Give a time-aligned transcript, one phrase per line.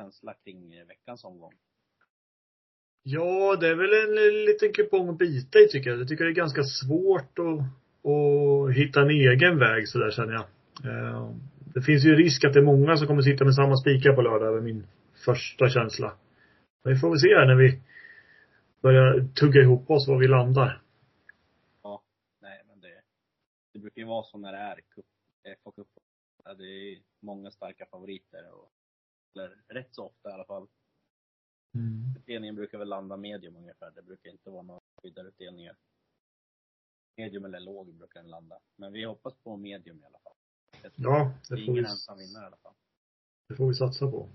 [0.00, 1.52] Känsla kring veckans omgång?
[3.02, 6.00] Ja, det är väl en liten kupong att bita i tycker jag.
[6.00, 7.60] Jag tycker det är ganska svårt att,
[8.10, 10.46] att hitta en egen väg sådär känner jag.
[10.84, 11.34] Eh,
[11.74, 14.22] det finns ju risk att det är många som kommer sitta med samma spikar på
[14.22, 14.86] lördag, är min
[15.24, 16.16] första känsla.
[16.82, 17.80] Men vi får väl se här när vi
[18.82, 20.82] börjar tugga ihop oss var vi landar.
[21.82, 22.02] Ja,
[22.40, 23.02] nej men det,
[23.72, 25.06] det brukar ju vara så när det är cup,
[25.64, 25.86] FA-cup.
[26.58, 28.72] Det är många starka favoriter och,
[29.34, 30.68] eller rätt så ofta i alla fall.
[31.74, 32.16] Mm.
[32.16, 33.90] Utdelningen brukar väl landa medium ungefär.
[33.90, 35.76] Det brukar inte vara några utdelningar.
[37.16, 38.60] Medium eller låg brukar den landa.
[38.76, 40.34] Men vi hoppas på medium i alla fall.
[40.96, 42.74] Ja, det, är ingen ensam vinnare i alla fall.
[43.48, 44.28] Det får vi satsa på.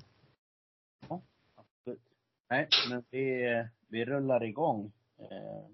[1.10, 1.22] Ja,
[1.56, 2.02] absolut.
[2.50, 3.46] Nej, men vi,
[3.88, 5.68] vi rullar igång eh,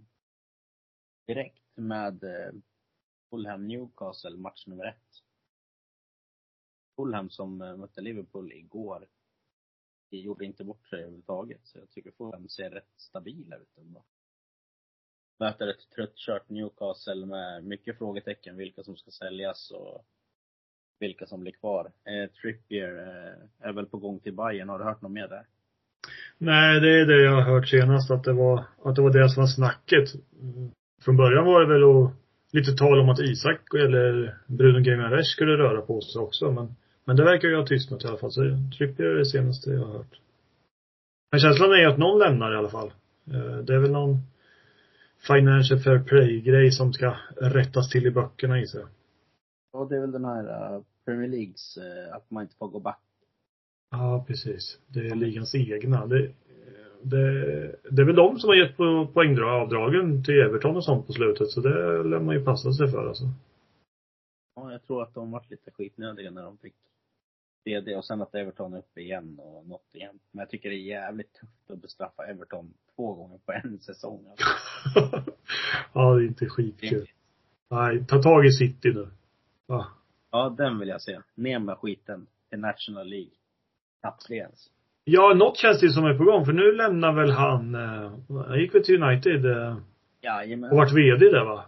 [1.28, 2.53] direkt med eh,
[3.30, 5.20] Fulham Newcastle, match nummer ett.
[6.95, 9.08] Fulham som eh, mötte Liverpool igår
[10.17, 11.61] gjorde inte bort sig överhuvudtaget.
[11.64, 14.03] Så jag tycker Fulham ser rätt stabila ut ändå.
[15.39, 20.06] Möter ett tröttkört Newcastle med mycket frågetecken, vilka som ska säljas och
[21.00, 21.86] vilka som blir kvar.
[21.86, 24.69] Eh, Trippier eh, är väl på gång till Bayern.
[24.69, 25.45] Har du hört något mer där?
[26.38, 29.29] Nej, det är det jag har hört senast, att det var, att det var det
[29.29, 30.09] som var snacket.
[31.02, 32.12] Från början var det väl och,
[32.52, 36.75] lite tal om att Isak eller Bruno Guimaraes skulle röra på sig också, men
[37.06, 38.41] men det verkar ju ha tystnat i alla fall, så
[38.78, 40.19] Trippier är det senaste jag har hört.
[41.31, 42.91] Men känslan är att någon lämnar i alla fall.
[43.34, 44.17] Eh, det är väl någon
[45.28, 48.90] financial fair play-grej som ska rättas till i böckerna gissar jag.
[49.73, 52.79] Ja, det är väl den här uh, Premier Leagues, uh, att man inte får gå
[52.79, 53.00] back.
[53.91, 54.79] Ja, precis.
[54.88, 56.07] Det är ligans egna.
[56.07, 56.31] Det,
[57.01, 57.22] det,
[57.91, 61.50] det är väl de som har gett på poängavdragen till Everton och sånt på slutet,
[61.50, 63.23] så det lär man ju passa sig för alltså.
[64.56, 66.75] Ja, jag tror att de varit lite skitnödiga när de fick
[67.63, 70.19] det och sen att Everton är uppe igen och nått igen.
[70.31, 74.25] Men jag tycker det är jävligt tufft att bestraffa Everton två gånger på en säsong.
[74.29, 74.45] Alltså.
[75.94, 77.07] ja, det är inte skitkul.
[77.69, 79.07] Nej, ta tag i City nu.
[79.67, 79.88] Va?
[80.31, 81.19] Ja, den vill jag se.
[81.35, 83.31] Ner med skiten till National League.
[84.01, 84.72] Knappt ens.
[85.03, 88.11] Ja, något känns det som är på gång, för nu lämnar väl han, eh,
[88.47, 89.78] han gick väl till United eh,
[90.22, 90.72] Jajamän.
[90.72, 91.66] och vart VD där va?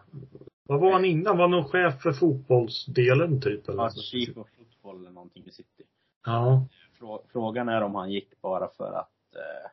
[0.67, 1.37] Vad var han innan?
[1.37, 3.69] Var han någon chef för fotbollsdelen typ?
[3.69, 4.47] Eller ja, chief of
[4.83, 5.83] football eller någonting i city.
[6.25, 6.67] Ja.
[7.31, 9.71] Frågan är om han gick bara för att, eh,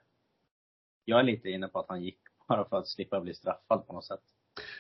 [1.05, 3.93] jag är lite inne på att han gick bara för att slippa bli straffad på
[3.93, 4.21] något sätt.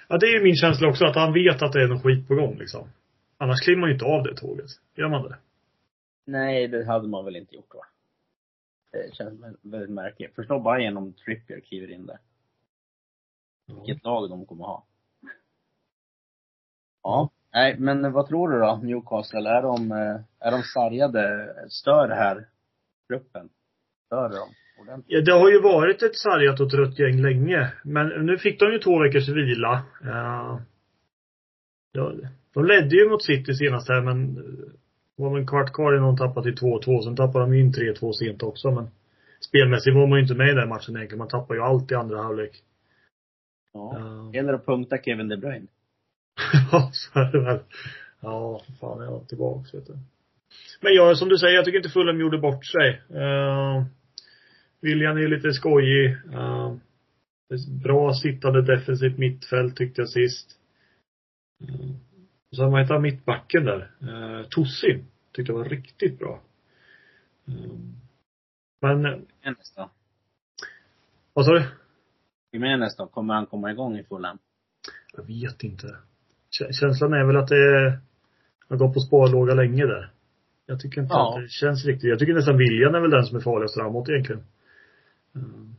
[0.08, 2.28] Ja, det är ju min känsla också, att han vet att det är någon skit
[2.28, 2.88] på gång liksom.
[3.38, 4.70] Annars kliver man ju inte av det tåget.
[4.94, 5.38] Gör man det?
[6.26, 7.86] Nej, det hade man väl inte gjort va?
[8.92, 10.34] Det känns väldigt märkligt.
[10.34, 12.18] Förstå bara genom Trippier kliver in där.
[13.66, 14.84] Vilket lag de kommer ha.
[17.02, 17.30] Ja.
[17.54, 19.50] Nej, men vad tror du då, Newcastle?
[19.50, 21.54] Är de, eh, är de sargade?
[21.68, 22.46] Stör det här
[23.08, 23.48] gruppen?
[24.06, 24.48] Stör de
[24.80, 25.06] ordentligt?
[25.08, 27.72] Ja, det har ju varit ett sargat och trött gäng länge.
[27.84, 29.82] Men nu fick de ju två veckors vila.
[30.04, 30.60] Ja.
[32.54, 36.06] De ledde ju mot City senast här, men det var väl en kvart kvar innan
[36.06, 37.02] de tappade till 2-2.
[37.02, 38.88] Sen tappade de in 3-2 sent också, men
[39.40, 41.18] spelmässigt var man ju inte med i den matchen egentligen.
[41.18, 42.62] Man tappar ju allt i andra halvlek.
[43.72, 43.96] Ja.
[43.98, 44.34] Uh.
[44.34, 45.66] Gäller att punkta Kevin De Bruyne.
[46.72, 47.60] ja, så är det väl.
[48.20, 49.98] Ja, fan jag är tillbaks vet du.
[50.80, 53.02] Men ja, som du säger, jag tycker inte Fulham gjorde bort sig.
[53.10, 53.84] Uh,
[54.80, 56.16] William är lite skojig.
[56.34, 56.76] Uh,
[57.82, 60.58] bra sittande defensivt mittfält tyckte jag sist.
[61.62, 61.90] Uh,
[62.52, 63.90] så vad heter han mittbacken där?
[64.02, 65.04] Uh, Tossi.
[65.32, 66.42] Tyckte jag var riktigt bra.
[67.48, 67.78] Uh,
[68.80, 69.26] men.
[69.42, 69.90] Nästa.
[71.32, 71.64] Vad sa du?
[72.52, 73.06] Jimenez då?
[73.06, 74.38] Kommer han komma igång i Fulham?
[75.12, 75.96] Jag vet inte.
[76.50, 77.98] Känslan är väl att det
[78.68, 80.10] har gått på sparlåga länge där.
[80.66, 81.34] Jag tycker inte ja.
[81.36, 82.10] att det känns riktigt.
[82.10, 84.42] Jag tycker nästan William är väl den som är farligast framåt egentligen.
[85.34, 85.74] Mm.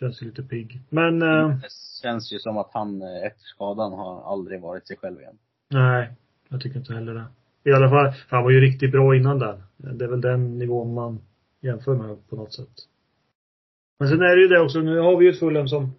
[0.00, 0.80] Känns ju lite pigg.
[0.90, 1.22] Men.
[1.22, 1.68] Uh, det
[2.02, 5.38] känns ju som att han eh, efter skadan har aldrig varit sig själv igen.
[5.70, 6.12] Nej,
[6.48, 7.24] jag tycker inte heller det.
[7.70, 9.62] I alla fall, han var ju riktigt bra innan den.
[9.76, 11.20] Det är väl den nivån man
[11.60, 12.74] jämför med på något sätt.
[13.98, 15.92] Men sen är det ju det också, nu har vi ju ett Fulham som,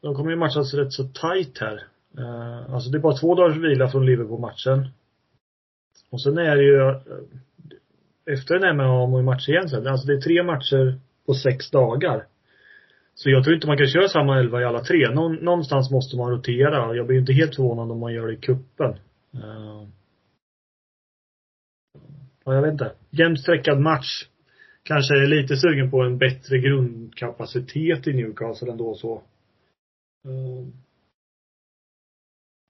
[0.00, 1.82] de kommer ju matchas rätt så tight här.
[2.18, 4.88] Eh, alltså det är bara två dagars vila från Liverpool-matchen.
[6.10, 6.96] Och sen är det ju, eh,
[8.26, 9.86] efter den här och match igen sen.
[9.86, 12.26] Alltså det är tre matcher på sex dagar.
[13.14, 15.10] Så jag tror inte man kan köra samma elva i alla tre.
[15.10, 16.96] Någonstans måste man rotera.
[16.96, 18.90] Jag blir inte helt förvånad om man gör det i kuppen.
[19.34, 19.88] Uh,
[22.44, 22.92] ja, jag vet inte.
[23.10, 24.28] Jämnstreckad match.
[24.82, 29.22] Kanske är lite sugen på en bättre grundkapacitet i Newcastle ändå så.
[30.28, 30.68] Uh,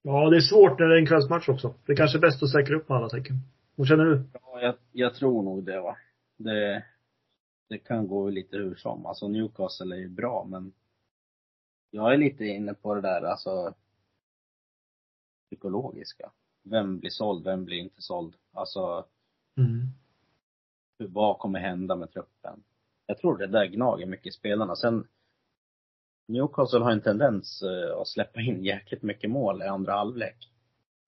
[0.09, 1.73] Ja, det är svårt när det är en kvällsmatch också.
[1.85, 3.35] Det är kanske är bäst att säkra upp med alla tecken.
[3.75, 4.23] Vad känner du?
[4.33, 5.97] Ja, jag, jag tror nog det va.
[6.37, 6.83] Det,
[7.69, 9.05] det kan gå lite hur som.
[9.05, 10.73] Alltså Newcastle är ju bra men
[11.91, 13.73] jag är lite inne på det där alltså
[15.45, 16.31] psykologiska.
[16.63, 18.35] Vem blir såld, vem blir inte såld?
[18.53, 19.05] Alltså,
[19.57, 19.87] Mm.
[20.99, 22.63] hur- vad kommer hända med truppen?
[23.05, 24.75] Jag tror det där gnager mycket i spelarna.
[24.75, 25.07] Sen,
[26.27, 30.35] Newcastle har en tendens eh, att släppa in jäkligt mycket mål i andra halvlek.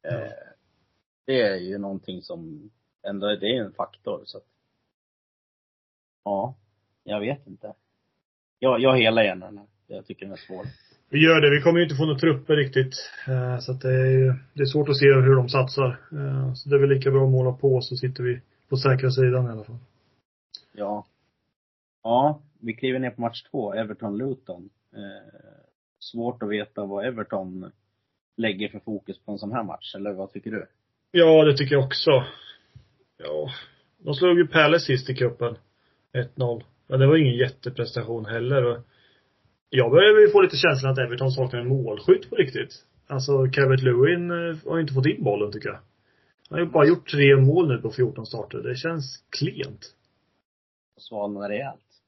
[0.07, 0.31] Eh,
[1.25, 2.69] det är ju någonting som,
[3.07, 4.43] ändå, det är en faktor så att,
[6.23, 6.55] ja,
[7.03, 7.73] jag vet inte.
[8.59, 9.67] Jag, jag helar gärna den här.
[9.87, 10.65] Jag tycker den är svår.
[11.09, 11.49] Vi gör det.
[11.49, 12.93] Vi kommer ju inte få några trupper riktigt.
[13.27, 15.99] Eh, Så att det är det är svårt att se hur de satsar.
[16.55, 19.45] Så det är väl lika bra att måla på så sitter vi på säkra sidan
[19.45, 19.77] i alla fall.
[20.73, 21.05] Ja.
[22.03, 24.69] Ja, vi kliver ner på match två, Everton-Luton.
[24.95, 25.61] Eh,
[25.99, 27.71] svårt att veta vad Everton
[28.37, 30.67] lägger för fokus på en sån här match, eller vad tycker du?
[31.11, 32.11] Ja, det tycker jag också.
[33.17, 33.51] Ja.
[33.97, 35.57] De slog ju Palace sist i cupen.
[36.13, 36.63] 1-0.
[36.87, 38.81] Men det var ingen jätteprestation heller.
[39.69, 42.85] Jag börjar ju få lite känslan att Everton saknar en målskytt på riktigt.
[43.07, 45.79] Alltså, Kevin Lewin eh, har inte fått in bollen tycker jag.
[46.49, 48.57] Han har ju bara gjort tre mål nu på 14 starter.
[48.57, 49.95] Det känns klent.
[50.97, 52.01] Svalnar rejält.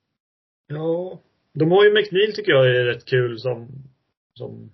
[0.68, 1.19] Ja.
[1.53, 3.68] De har ju McNeil tycker jag är rätt kul som,
[4.33, 4.71] som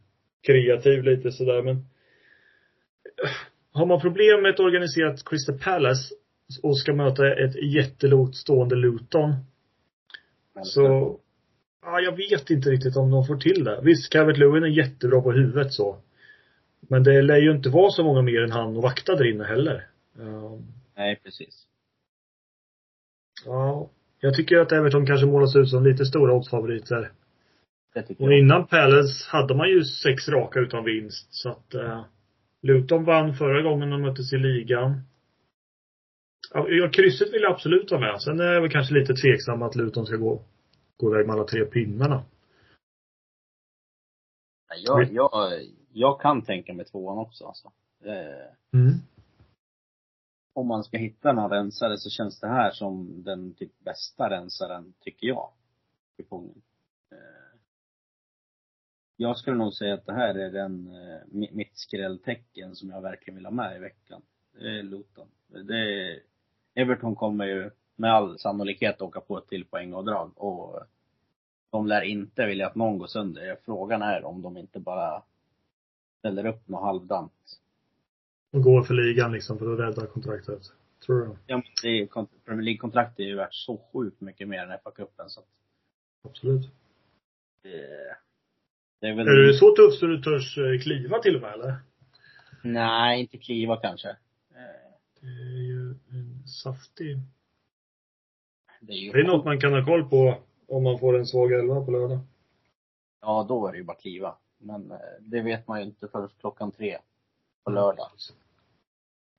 [0.48, 1.86] kreativ lite sådär men
[3.72, 6.16] har man problem med ett organiserat Crystal Palace
[6.64, 9.34] och ska möta ett jättelågt stående Luton
[10.64, 11.20] så
[11.82, 13.80] ja, jag vet inte riktigt om de får till det.
[13.84, 16.02] Visst, Calvert Lewin är jättebra på huvudet så.
[16.80, 19.44] Men det lär ju inte vara så många mer än han och vakta där inne
[19.44, 19.88] heller.
[20.16, 21.68] Um, Nej, precis.
[23.46, 23.90] ja.
[24.20, 27.12] Jag tycker att Everton kanske målas ut som lite stora oddsfavoriter.
[28.20, 31.28] Och innan Palace hade man ju sex raka utan vinst.
[31.34, 32.06] Så att eh,
[32.62, 35.02] Luton vann förra gången de möttes i ligan.
[36.54, 38.22] Ja, krysset vill jag absolut ha med.
[38.22, 40.42] Sen är jag väl kanske lite tveksam att Luton ska gå,
[40.98, 42.24] gå iväg med alla tre pinnarna.
[44.86, 45.32] Jag, jag,
[45.94, 47.72] jag kan tänka mig tvåan också alltså.
[48.06, 48.94] Eh, Mm
[50.58, 54.94] om man ska hitta någon rensare så känns det här som den typ bästa rensaren,
[55.00, 55.50] tycker jag.
[56.18, 56.62] Kupongen.
[57.12, 57.60] Eh,
[59.18, 63.36] jag skulle nog säga att det här är den, eh, mitt skrälltecken som jag verkligen
[63.36, 64.22] vill ha med i veckan.
[64.52, 65.28] Det är Luton.
[65.48, 66.20] Det är,
[66.74, 70.80] Everton kommer ju med all sannolikhet åka på ett till poängavdrag och
[71.70, 73.58] de lär inte vilja att någon går sönder.
[73.66, 75.24] Frågan är om de inte bara
[76.20, 77.60] ställer upp något halvdant.
[78.62, 80.62] Går för ligan liksom för att rädda kontraktet.
[81.06, 81.38] Tror du?
[81.46, 85.28] Ja, men det är, Premier League-kontraktet är ju värt så sjukt mycket mer än FA-cupen
[85.28, 85.48] så att
[86.24, 86.70] Absolut.
[87.64, 87.70] det,
[89.02, 89.28] det är väl...
[89.28, 91.76] Är du så tuff så du törs eh, kliva till och med eller?
[92.64, 94.10] Nej, inte kliva kanske.
[94.10, 97.18] Eh, Det är ju en saftig
[98.80, 99.12] Det är ju...
[99.12, 100.38] Det är något man kan ha koll på
[100.68, 102.20] om man får en svag elva på lördag.
[103.22, 104.36] Ja, då är det ju bara kliva.
[104.58, 106.98] Men eh, det vet man ju inte förrän klockan tre
[107.64, 108.08] på lördag.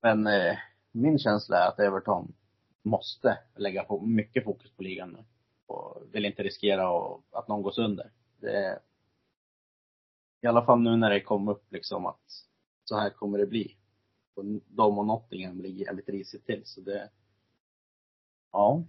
[0.03, 0.59] Men eh,
[0.93, 2.33] min känsla är att Everton
[2.83, 5.25] måste lägga på mycket fokus på ligan nu.
[5.67, 8.11] Och vill inte riskera att, att någon går sönder.
[8.41, 8.79] Det är,
[10.43, 12.21] I alla fall nu när det kom upp liksom att
[12.85, 13.77] så här kommer det bli.
[14.35, 17.11] Och de och Nottingham ligger jävligt risigt till så det,
[18.53, 18.85] ja.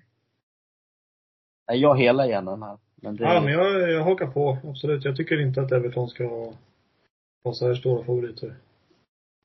[1.68, 2.78] Nej, Jag helar gärna den här.
[2.96, 4.58] Men det, Ja, men jag, jag hakar på.
[4.64, 5.06] Absolut.
[5.06, 6.54] Jag tycker inte att Everton ska
[7.42, 8.56] vara så här stora favoriter.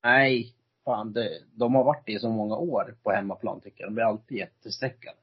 [0.02, 0.54] Nej,
[0.84, 3.90] fan det, de har varit det i så många år på hemmaplan tycker jag.
[3.90, 5.16] De blir alltid jättestreckade.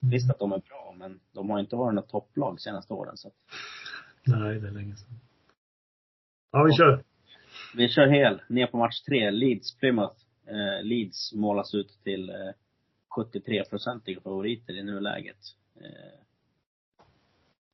[0.00, 3.16] Visst att de är bra, men de har inte varit något topplag senaste åren.
[3.16, 3.30] Så
[4.26, 5.20] Nej, det är länge sedan.
[6.52, 7.04] Ja, vi kör.
[7.76, 10.16] vi kör hel, ner på match tre, Leeds Plymouth.
[10.46, 12.52] Eh, Leeds målas ut till eh,
[13.16, 15.38] 73-procentiga favoriter i nuläget.
[15.80, 16.20] Eh,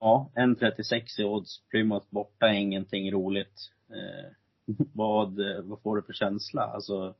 [0.01, 1.69] ja, 1,36 i odds.
[1.69, 3.71] Plymouth borta är ingenting roligt.
[3.91, 4.33] Eh,
[4.93, 6.63] vad, vad får du för känsla?
[6.63, 7.15] Alltså,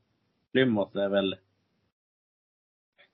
[0.51, 1.35] Plymouth är väl,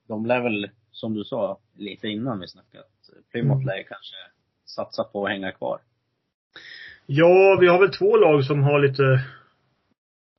[0.07, 2.89] de lär väl, som du sa lite innan vi snackat,
[3.31, 3.67] Plymouth Mm.
[3.67, 4.15] lär kanske
[4.65, 5.79] satsa på att hänga kvar.
[7.05, 9.03] Ja, vi har väl två lag som har lite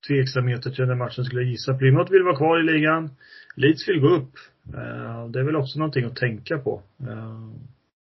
[0.09, 1.75] tveksamheter till den här matchen skulle jag gissa.
[1.75, 3.11] Plymouth vill vara kvar i ligan.
[3.57, 4.33] Leeds vill gå upp.
[4.75, 6.83] Eh, Det är väl också någonting att tänka på.
[7.01, 7.49] Eh,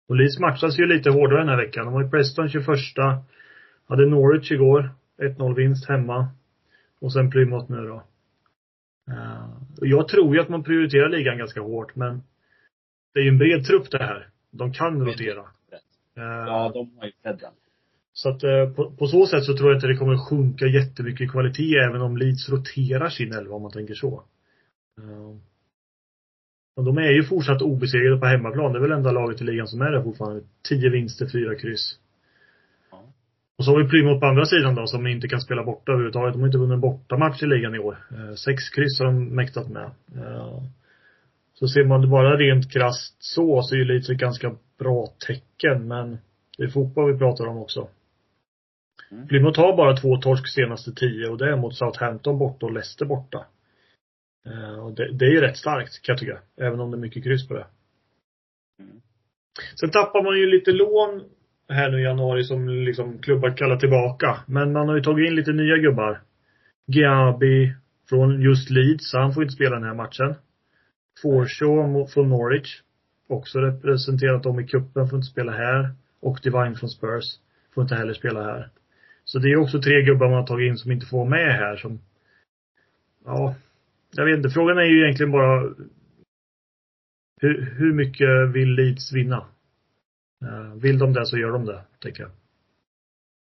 [0.08, 1.84] Och Leeds matchas ju lite hårdare den här veckan.
[1.84, 2.66] De har ju Preston 21.
[3.88, 4.90] Hade Norwich igår.
[5.22, 6.28] 1-0 vinst hemma.
[7.00, 8.02] Och sen Plymouth nu då.
[9.10, 9.48] Eh,
[9.80, 12.22] jag tror ju att man prioriterar ligan ganska hårt men
[13.14, 14.28] det är ju en bred trupp det här.
[14.50, 15.40] De kan rotera.
[15.40, 17.52] Eh, Ja, de har ju Fedden.
[18.12, 21.20] så att eh, på, på så sätt så tror jag inte det kommer sjunka jättemycket
[21.20, 24.22] i kvalitet även om Leeds roterar sin elva om man tänker så.
[26.76, 28.72] Och de är ju fortsatt obesegrade på hemmaplan.
[28.72, 30.42] Det är väl enda laget i ligan som är det fortfarande.
[30.68, 31.98] Tio vinster, fyra kryss.
[33.58, 36.34] Och så har vi Plymouth på andra sidan då, som inte kan spela borta överhuvudtaget.
[36.34, 37.98] De har inte vunnit en bortamatch i ligan i år.
[38.10, 39.90] Eh, sex kryss har de mäktat med.
[40.16, 40.62] Eh,
[41.54, 45.06] så ser man det bara rent krasst så, så är ju Leeds ett ganska bra
[45.26, 46.18] tecken, men
[46.58, 47.88] det är fotboll vi pratar om också.
[49.10, 49.28] Mm.
[49.28, 53.06] Plymouth har bara två torsk senaste tio och det är mot Southampton borta och Leicester
[53.06, 53.46] borta.
[54.46, 56.38] Eh, och det, det är ju rätt starkt kan jag tycka.
[56.56, 57.66] Även om det är mycket kryss på det.
[58.80, 59.00] Mm.
[59.80, 61.24] Sen tappar man ju lite lån
[61.68, 64.36] här nu i januari som liksom klubbar kallar tillbaka.
[64.46, 66.20] Men man har ju tagit in lite nya gubbar.
[66.86, 67.74] Giabi
[68.08, 70.34] från just Leeds, så han får inte spela den här matchen.
[71.22, 72.82] Forshaw från Norwich.
[73.28, 75.90] Också representerat dem i cupen, får inte spela här.
[76.20, 77.24] Och Divine från Spurs.
[77.74, 78.68] Får inte heller spela här.
[79.24, 81.54] Så det är också tre gubbar man har tagit in som inte får vara med
[81.54, 82.00] här som,
[83.24, 83.54] ja,
[84.12, 84.50] jag vet inte.
[84.50, 85.74] Frågan är ju egentligen bara
[87.40, 89.46] hur, hur mycket vill Leeds vinna?
[90.44, 92.30] Uh, vill de det så gör de det, tänker jag.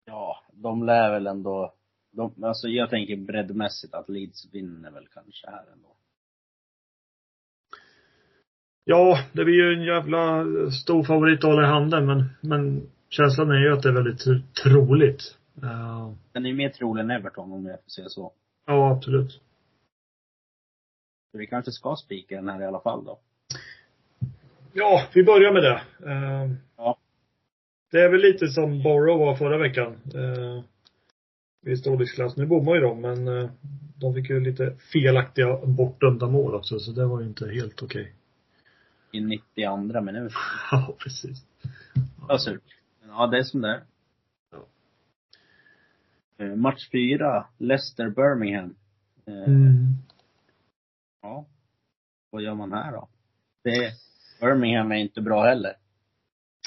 [0.06, 1.74] Ja, de lär väl ändå,
[2.12, 5.88] de, alltså jag tänker breddmässigt att Leeds vinner väl kanske här ändå.
[8.84, 13.52] Ja, det blir ju en jävla stor favorit att hålla i handen men, men känslan
[13.52, 15.38] är ju att det är väldigt troligt.
[15.64, 18.34] Uh, Den är ju mer trolig än Everton om jag får säga så.
[18.66, 19.42] ja, absolut.
[21.32, 23.20] Så vi kanske ska spika den här i alla fall då.
[24.74, 25.82] Ja, vi börjar med det.
[26.06, 26.52] Uh.
[27.92, 29.96] Det är väl lite som Borough var förra veckan.
[30.16, 30.64] Uh,
[31.74, 32.38] I storleksklass.
[32.38, 33.50] Nu bommar ju de, men uh,
[33.96, 38.14] de fick ju lite felaktiga bortdömda mål också, så det var ju inte helt okej.
[39.12, 40.30] I 92 minuten.
[40.72, 41.46] Ja, precis.
[42.28, 42.62] Ja, surt.
[43.08, 43.84] Ja, det är som det är.
[44.52, 44.66] Ja.
[46.46, 48.76] Eh, Match fyra, Leicester-Birmingham.
[49.26, 49.94] Eh, Mm.
[51.22, 51.46] Ja.
[52.30, 53.08] Vad gör man här då?
[53.64, 53.92] Det,
[54.42, 55.74] Birmingham är inte bra heller.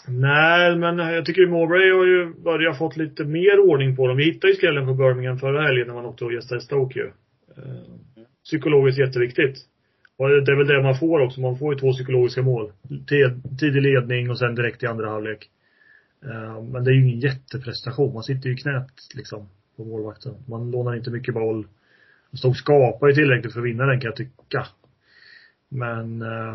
[0.09, 4.17] Nej, men jag tycker Mowbray har ju börjat fått lite mer ordning på dem.
[4.17, 7.07] Vi hittade ju skrällen på Birmingham förra helgen när man åkte och gästade Stoke ju.
[7.57, 7.95] Eh,
[8.45, 9.59] psykologiskt jätteviktigt.
[10.17, 11.41] Och det är väl det man får också.
[11.41, 12.73] Man får ju två psykologiska mål.
[13.61, 15.51] Tidig ledning och sen direkt i andra halvlek.
[16.25, 18.15] Eh, men det är ju ingen jätteprestation.
[18.15, 20.35] Man sitter ju i knät liksom på målvakten.
[20.49, 21.67] Man lånar inte mycket boll.
[22.33, 24.67] Stoke skapar ju tillräckligt för att vinna den kan jag tycka.
[25.69, 26.55] Men eh,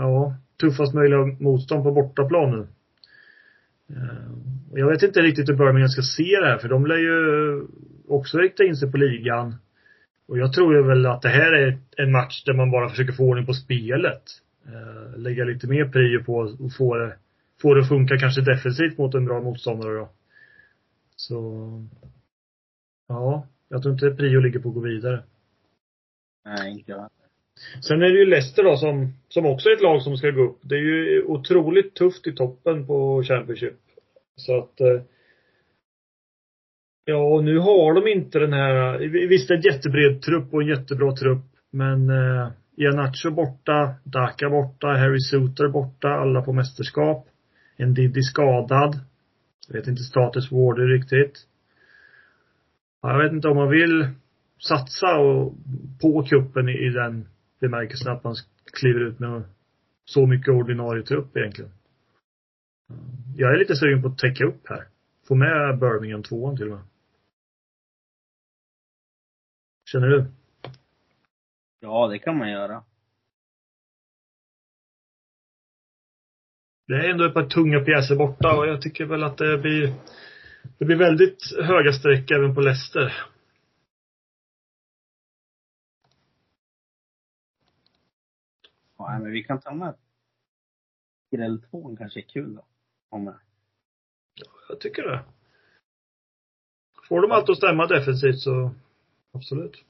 [0.00, 2.66] ja, tuffast möjliga motstånd på bortaplan nu.
[3.96, 4.30] Eh,
[4.74, 7.18] jag vet inte riktigt hur Birmingham ska se det här för de lär ju
[8.08, 9.54] också rikta in sig på ligan.
[10.28, 13.12] Och jag tror ju väl att det här är en match där man bara försöker
[13.12, 14.22] få ordning på spelet.
[14.66, 17.16] Eh, lägga lite mer prio på att få det,
[17.62, 20.08] få det att funka kanske defensivt mot en bra motståndare då.
[21.16, 21.36] Så,
[23.08, 25.22] ja, jag tror inte prio ligger på att gå vidare.
[26.44, 27.10] Nej, inte jag.
[27.82, 30.42] Sen är det ju Leicester då som, som också är ett lag som ska gå
[30.42, 30.58] upp.
[30.62, 33.78] Det är ju otroligt tufft i toppen på Championship.
[34.36, 35.02] Så att eh,
[37.04, 38.98] Ja, och nu har de inte den här,
[39.28, 44.50] visst det är en jättebred trupp och en jättebra trupp, men eh, Ianacho borta, Daka
[44.50, 47.26] borta, Harry Suter borta, alla på mästerskap.
[47.76, 49.00] En Diddy skadad.
[49.68, 51.38] Jag vet inte status Warder riktigt.
[53.02, 54.08] Ja, jag vet inte om man vill
[54.58, 55.54] satsa och,
[56.00, 57.28] på kuppen i, i den
[57.60, 58.34] bemärkelsen att man
[58.72, 59.42] kliver ut med
[60.04, 61.70] så mycket ordinarie trupp egentligen.
[63.36, 64.88] Jag är lite sugen på att täcka upp här.
[65.28, 66.86] Få med Birmingham tvåan till och med.
[69.92, 70.26] Känner du?
[71.80, 72.84] Ja, det kan man göra.
[76.86, 79.94] Det är ändå ett par tunga pjäser borta och jag tycker väl att det blir
[80.78, 83.12] det blir väldigt höga streck även på Leicester.
[89.00, 89.94] Ja, men vi kan ta med
[91.30, 92.64] Gräll-tvåan kanske är kul då.
[93.08, 93.38] Om jag.
[94.68, 95.24] Jag tycker det.
[97.08, 98.74] Får de allt att stämma defensivt så
[99.32, 99.84] absolut.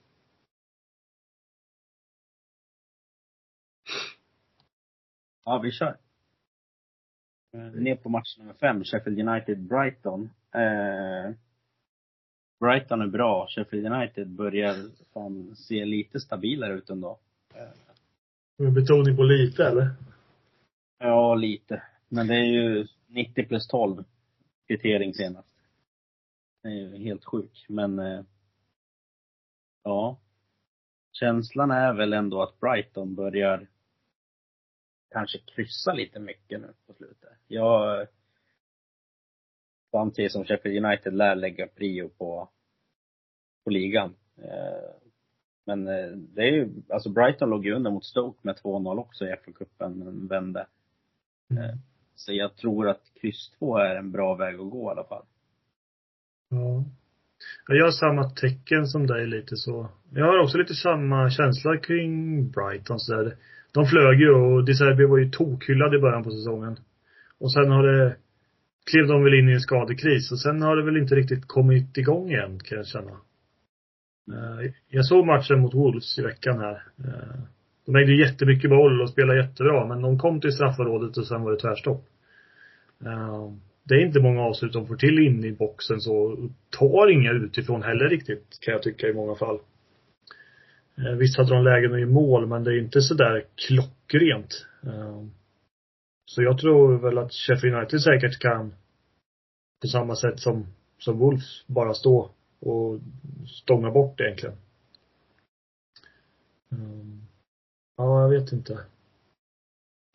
[5.45, 5.97] Ja, vi kör.
[7.53, 10.29] Eh, Ner på match nummer fem, Sheffield United-Brighton.
[10.55, 11.35] Eh,
[12.61, 13.47] Brighton är bra.
[13.49, 14.75] Sheffield United börjar
[15.13, 17.19] fan se lite stabilare ut ändå.
[18.61, 19.91] Med betoning på lite eller?
[20.99, 21.83] Ja, lite.
[22.09, 24.05] Men det är ju 90 plus 12
[24.67, 25.55] kvittering senast.
[26.63, 27.67] Det är ju helt sjuk.
[27.69, 28.23] Men eh,
[29.83, 30.21] ja.
[31.13, 33.67] Känslan är väl ändå att Brighton börjar
[35.11, 37.39] kanske kryssa lite mycket nu på slutet.
[37.47, 38.07] Jag
[39.91, 42.49] samtidigt som Sheffield United lär lägga prio på,
[43.65, 44.17] på ligan.
[44.37, 45.00] Eh,
[45.71, 49.25] men eh, det är ju, alltså Brighton låg ju under mot Stoke med 2-0 också
[49.25, 50.67] i FA-cupen, men vände.
[51.51, 51.79] Mm.
[52.15, 55.25] Så jag tror att kryss 2 är en bra väg att gå i alla fall.
[56.51, 56.85] Ja.
[57.69, 59.89] Jag har samma tecken som dig lite så.
[60.11, 63.37] Jag har också lite samma känsla kring Brighton så där.
[63.73, 66.77] De flög ju och De Serbi var ju tokhyllad i början på säsongen.
[67.39, 68.17] Och sen har det,
[68.91, 71.97] klev de väl in i en skadekris och sen har det väl inte riktigt kommit
[71.97, 73.17] igång igen kan jag känna.
[74.33, 76.83] Eh, jag såg matchen mot Wolves i veckan här.
[77.05, 77.41] Eh,
[77.87, 81.51] de ägde jättemycket boll och spelade jättebra men de kom till straffområdet och sen var
[81.53, 82.05] det tvärstopp.
[83.05, 83.53] Eh,
[83.85, 86.49] det är inte många avslut de får till in i boxen så.
[86.71, 89.59] Tar inga utifrån heller riktigt kan jag tycka i många fall.
[91.19, 94.67] Visst hade de lägen i mål men det är inte sådär klockrent.
[96.25, 98.75] Så jag tror väl att Sheffield United säkert kan
[99.83, 100.67] på samma sätt som,
[100.99, 103.01] som Wolves bara stå och
[103.47, 104.57] stånga bort det egentligen.
[106.73, 107.23] Mm.
[107.97, 108.79] Ja, jag vet inte.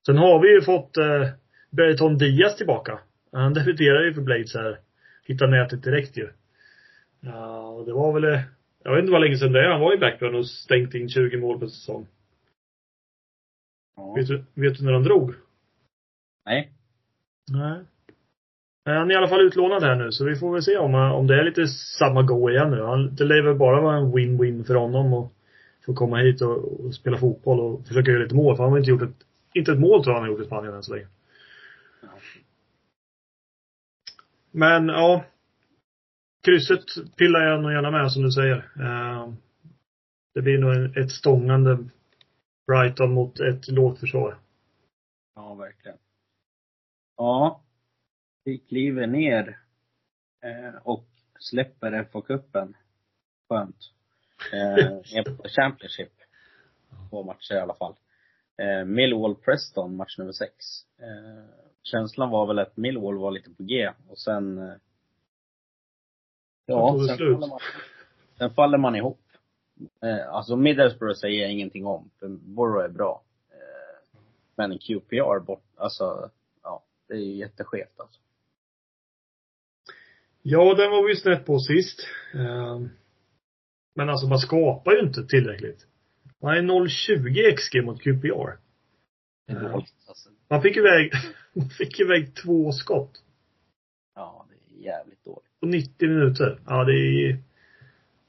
[0.06, 1.30] Sen har vi ju fått eh,
[1.70, 3.00] Berton Diaz tillbaka.
[3.32, 4.80] Han debuterade ju för Blades här.
[5.24, 6.30] Hittade nätet direkt ju.
[7.20, 8.42] Ja, och det var väl, eh,
[8.84, 9.70] jag vet inte vad länge sedan det är.
[9.70, 12.08] Han var i Blackburn och stängt in 20 mål per säsong.
[13.96, 14.14] Ja.
[14.14, 15.34] Vet du, vet du när han drog?
[16.46, 16.72] Nej.
[17.52, 17.80] Nej.
[18.86, 20.96] Eh, han är i alla fall utlånad här nu, så vi får väl se om,
[20.96, 22.82] eh, om det är lite samma go igen nu.
[22.82, 25.34] Han, det lär väl bara vara en win-win för honom och
[25.86, 28.56] få komma hit och, och spela fotboll och försöka göra lite mål.
[28.56, 30.48] För han har inte gjort ett, inte ett mål tror jag han har gjort i
[30.48, 31.08] Spanien än så länge.
[34.52, 35.26] Men ja.
[36.46, 38.58] Krysset pillar jag nog gärna med som du säger.
[38.80, 39.34] Eh,
[40.34, 41.78] det blir nog ett stångande
[42.68, 44.38] Brighton mot ett lågt försvar.
[45.36, 45.98] Ja, verkligen.
[47.18, 47.65] Ja.
[48.46, 49.60] Vi kliver ner
[50.42, 51.06] eh, och
[51.40, 52.74] släpper FA-cupen.
[53.50, 53.92] Skönt.
[54.54, 56.14] Eh, ner på Championship.
[57.10, 57.96] Två matcher i alla fall.
[58.58, 60.54] Eh, Millwall-Preston, match nummer sex.
[61.00, 61.46] Eh,
[61.84, 64.74] känslan var väl att Millwall var lite på G och sen eh,
[66.66, 67.60] Ja, sen faller, man,
[68.38, 69.22] sen faller man ihop.
[70.02, 73.24] Eh, alltså Middlesbrough säger jag ingenting om, för Borough är bra.
[73.52, 74.20] Eh,
[74.56, 76.30] men QPR bort, alltså,
[76.64, 78.20] ja, det är ju jätteskevt alltså.
[80.48, 82.08] Ja, den var vi ju snett på sist.
[82.34, 82.90] Ehm,
[83.96, 85.86] Men alltså man skapar ju inte tillräckligt.
[86.42, 88.58] Man är 0,20 XG mot QPR.
[89.48, 89.70] Det är Ja.
[89.70, 90.30] dåligt alltså.
[90.50, 91.12] Man fick iväg,
[91.56, 93.22] man fick iväg två skott
[94.16, 95.60] Ja, det är jävligt dåligt.
[95.60, 96.60] på 90 minuter.
[96.66, 97.38] Ja, det är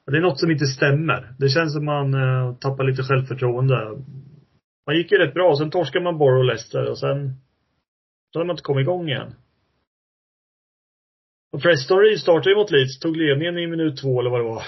[0.06, 1.34] det är något som inte stämmer.
[1.38, 4.02] Det känns som man eh, tappar lite självförtroende.
[4.86, 7.34] Man gick ju rätt bra, sen torskade man Borough och Leicester och sen
[8.32, 9.34] så hade man inte kommit igång igen.
[11.56, 14.64] Och Preston restartade ju mot Leeds, tog ledningen i minut två eller vad det var.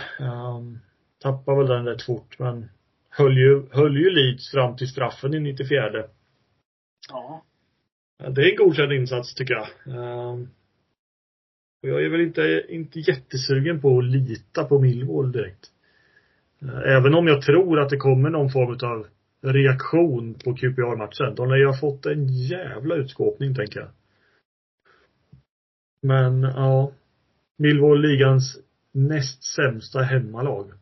[0.57, 0.79] Um,
[1.23, 2.69] tappade väl den rätt fort men
[3.11, 6.05] höll ju, höll ju Leeds fram till straffen i 94.
[7.11, 7.45] Ja.
[8.19, 9.69] Det är en godkänd insats tycker jag.
[9.87, 10.49] Um,
[11.83, 15.67] och jag är väl inte, inte jättesugen på att lita på Millwall direkt.
[16.63, 19.07] Eh, Även om jag tror att det kommer någon form av
[19.53, 21.35] reaktion på QPR-matchen.
[21.35, 23.89] De lär ju ha fått en jävla utskåpning, tänker jag.
[26.01, 26.93] Men, ja.
[27.57, 28.59] Millwall ligans
[28.93, 30.73] näst sämsta hemmalag.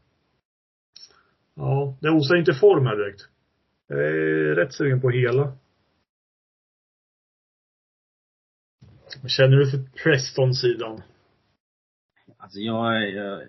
[1.55, 3.29] Ja, det osar inte form här direkt.
[3.87, 5.57] Jag är rätt sugen på hela.
[9.23, 11.03] Vad känner du för Preston-sidan?
[12.37, 13.43] Alltså jag, jag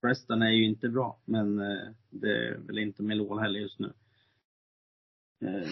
[0.00, 3.92] Preston är ju inte bra, men eh, det är väl inte Millwall heller just nu.
[5.40, 5.68] Eh,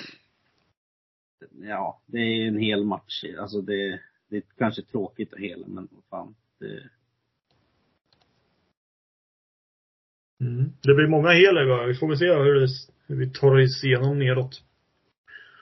[1.52, 3.24] ja, det är en hel match.
[3.38, 6.34] Alltså det, det är kanske tråkigt att hela, men vad fan.
[6.58, 6.90] Det,
[10.40, 10.72] Mm.
[10.82, 11.86] Det blir många hela igår.
[11.86, 12.68] Vi får väl se hur, det,
[13.06, 14.62] hur vi tar oss igenom neråt.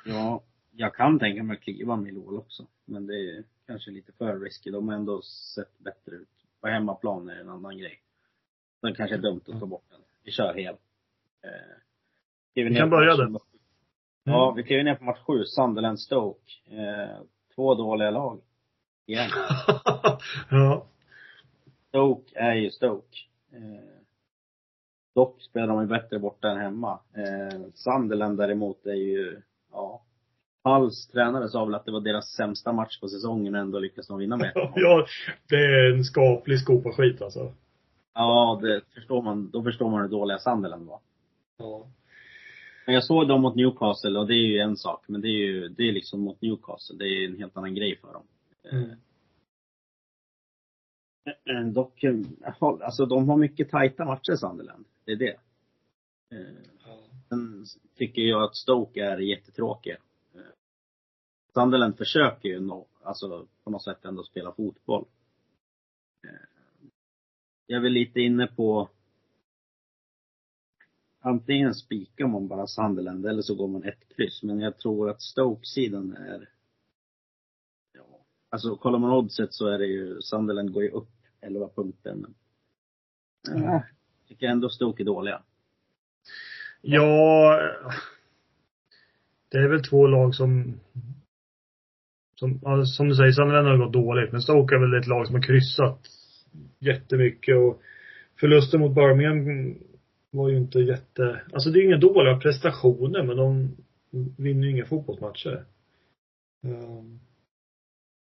[0.05, 2.67] ja, jag kan tänka mig att kliva Millwall också.
[2.85, 4.71] Men det är kanske lite för risky.
[4.71, 6.29] De har ändå sett bättre ut.
[6.61, 8.01] På hemmaplan är det en annan grej.
[8.81, 10.01] Sen kanske är dumt att ta bort den.
[10.25, 10.75] Vi kör hel.
[11.43, 11.51] Eh,
[12.55, 13.25] Vi kan börja där.
[13.25, 13.41] nummer-
[14.25, 16.53] Ja, vi kliver ner på match sju, Sunderland Stoke.
[16.67, 17.21] Eh,
[17.55, 18.41] två dåliga lag.
[19.09, 19.31] Igen.
[20.51, 20.87] ja.
[21.89, 23.19] Stoke är ju Stoke.
[23.53, 24.01] Eh,
[25.15, 26.99] dock spelar de ju bättre borta än hemma.
[27.15, 29.43] Eh, Sunderland däremot är ju,
[29.73, 30.03] ja.
[30.65, 34.07] Halls tränare sa väl att det var deras sämsta match på säsongen och ändå lyckas
[34.07, 34.73] de vinna med 1-0.
[34.75, 35.07] ja,
[35.49, 37.53] det är en skaplig skopa skit alltså.
[38.15, 39.51] Ja, det förstår man.
[39.51, 41.01] Då förstår man hur dåliga Sunderland var.
[41.59, 41.87] Ja.
[42.87, 45.05] Men jag såg dem mot Newcastle och det är ju en sak.
[45.07, 46.97] Men det är ju, det är liksom mot Newcastle.
[46.97, 48.23] Det är en helt annan grej för dem.
[48.73, 48.91] Mm.
[51.45, 52.15] Eh, Dock, eh,
[52.61, 54.85] alltså de har mycket tajta matcher Sunderland.
[55.05, 55.39] Det är det.
[56.31, 56.55] Eh,
[57.29, 59.97] sen tycker jag att Stoke är jättetråkiga.
[60.35, 60.41] Eh,
[61.55, 65.05] Sunderland försöker ju nå, alltså på något sätt ändå spela fotboll.
[66.25, 66.75] Eh,
[67.67, 68.89] jag är väl lite inne på
[71.21, 74.43] antingen spikar man bara Sunderland eller så går man ett kryss.
[74.43, 76.49] Men jag tror att Stoke-sidan är
[78.51, 81.09] alltså kollar man oddset så är det ju, Sunderland går ju upp
[81.41, 82.15] 11 punkter.
[82.15, 82.35] Men,
[83.51, 83.63] Mm.
[83.65, 83.83] ja,
[84.29, 85.43] tycker ändå Stoke är dåliga.
[86.81, 87.61] Ja,
[89.51, 90.81] det är väl två lag som
[92.35, 94.33] som, som du säger, Sunderland har gått dåligt.
[94.33, 96.01] Men Stoke är väl ett lag som har kryssat
[96.79, 97.83] jättemycket och
[98.41, 99.75] förlusten mot Birmingham
[100.31, 103.77] var ju inte jätte, alltså det är inga dåliga prestationer men de
[104.37, 105.65] vinner ju inga fotbollsmatcher.
[106.63, 107.21] Um,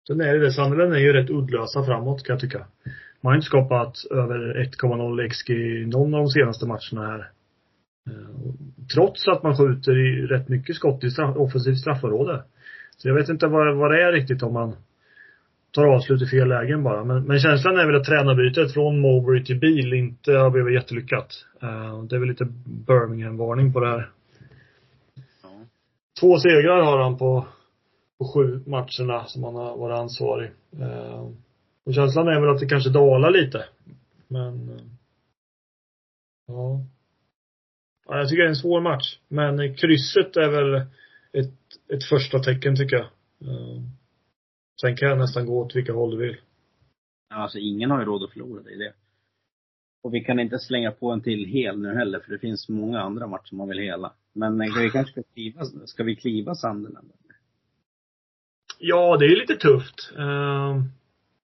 [0.08, 2.65] sen är det det, Sunderland är ju rätt uddlösa framåt kan jag tycka.
[3.22, 4.38] Man har inte skapat över
[4.82, 7.30] 1,0 XG i någon av de senaste matcherna här.
[8.10, 8.54] Uh,
[8.94, 12.44] trots att man skjuter i rätt mycket skott i straff, offensivt straffområde.
[12.98, 14.76] Så jag vet inte vad, vad det är riktigt om man
[15.72, 17.04] tar avslut i fel lägen bara.
[17.04, 21.46] Men, men känslan är väl att tränarbytet från Mowbray till Bil inte har blivit jättelyckat.
[21.63, 24.10] Uh, det är väl lite Birmingham-varning på det här.
[26.20, 27.48] Två segrar har han på,
[28.17, 30.51] på sju matcherna som han har varit ansvarig.
[30.80, 31.30] Eh,
[31.86, 33.65] och känslan är väl att det kanske dalar lite.
[34.28, 34.86] Men, eh,
[36.47, 36.80] ja.
[38.08, 38.17] ja.
[38.17, 39.19] Jag tycker det är en svår match.
[39.28, 40.75] Men krysset är väl
[41.34, 41.54] ett,
[41.93, 43.06] ett första tecken tycker jag.
[43.49, 43.82] Eh,
[44.82, 46.38] sen kan jag nästan gå åt vilka håll du vill.
[47.30, 48.93] Alltså ingen har ju råd att förlora, det är det.
[50.04, 52.99] Och vi kan inte slänga på en till hel nu heller, för det finns många
[52.99, 54.13] andra matcher man vill hela.
[54.34, 57.12] Men vi kanske ska kliva, ska vi kliva Sunderland?
[58.88, 60.12] Ja, det är lite tufft.
[60.12, 60.84] Uh,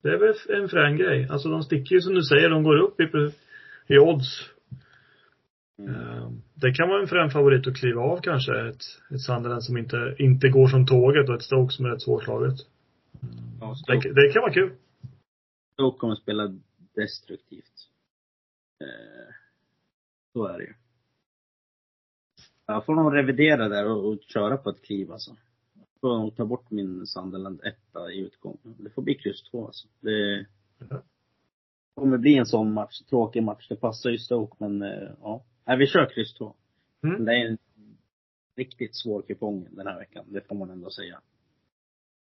[0.02, 1.28] det är väl en frän grej.
[1.30, 3.32] Alltså de sticker ju som du säger, de går upp i,
[3.88, 4.50] i odds.
[5.80, 5.96] Mm.
[5.96, 8.70] Uh, det kan vara en frän favorit att kliva av kanske.
[8.70, 12.02] Ett, ett Sunderland som inte, inte går som tåget och ett Stoke som är rätt
[12.02, 12.58] svårslaget.
[13.60, 14.72] Ja, Det, Stoke, det kan vara kul.
[15.74, 16.58] Stoke kommer spela
[16.96, 17.90] destruktivt.
[18.82, 19.34] Eh,
[20.34, 20.74] så är det ju.
[22.66, 25.36] Jag får nog revidera där och, och köra på ett kliv alltså.
[26.02, 28.76] Jag får nog ta bort min Sunderland etta i utgången.
[28.80, 29.88] Det får bli kryss två alltså.
[30.00, 30.46] Det
[30.80, 31.02] Mhm.
[31.96, 33.68] kommer bli en sån match, tråkig match.
[33.70, 35.44] Det passar ju Stoke men eh, ja.
[35.66, 36.54] Nej, vi kör kryss två.
[37.04, 37.26] Mm.
[37.26, 37.58] Det är en
[38.58, 40.26] riktigt svår kupong den här veckan.
[40.28, 41.22] Det får man ändå säga.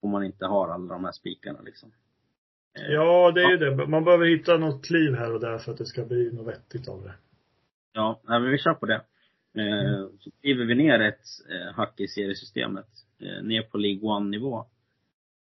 [0.02, 1.92] Om man inte har alla de här spikarna liksom.
[2.78, 3.86] Eh, Ja, det är ju det.
[3.86, 6.88] Man behöver hitta något kliv här och där för att det ska bli något vettigt
[6.88, 7.14] av det.
[7.92, 9.02] Ja, nej, men vi kör på det.
[9.54, 11.24] Eh, så skriver vi ner ett
[11.74, 12.88] hack i seriesystemet.
[13.18, 14.58] Eh, ner på League One-nivå.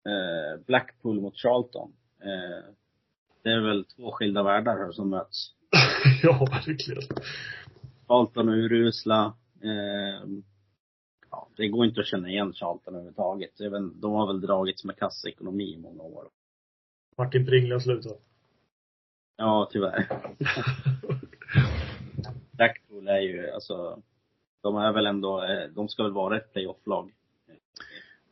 [0.06, 1.94] Eh, Blackpool mot Charlton.
[2.22, 2.74] Eh,
[3.44, 5.54] det är väl två skilda världar här som möts.
[6.24, 7.04] ja, verkligen.
[8.08, 9.34] Charlton är urusla.
[11.32, 13.62] Ja, det går inte att känna igen Charlton överhuvudtaget.
[13.62, 16.30] Även, de har väl dragits med kassaekonomi i många år.
[17.18, 18.22] Martin Pringle har slutat.
[19.38, 20.08] Ja, tyvärr.
[22.52, 24.02] Blackpool är ju, alltså,
[24.62, 25.46] de är väl ändå,
[25.76, 27.14] de ska väl vara ett playoff-lag.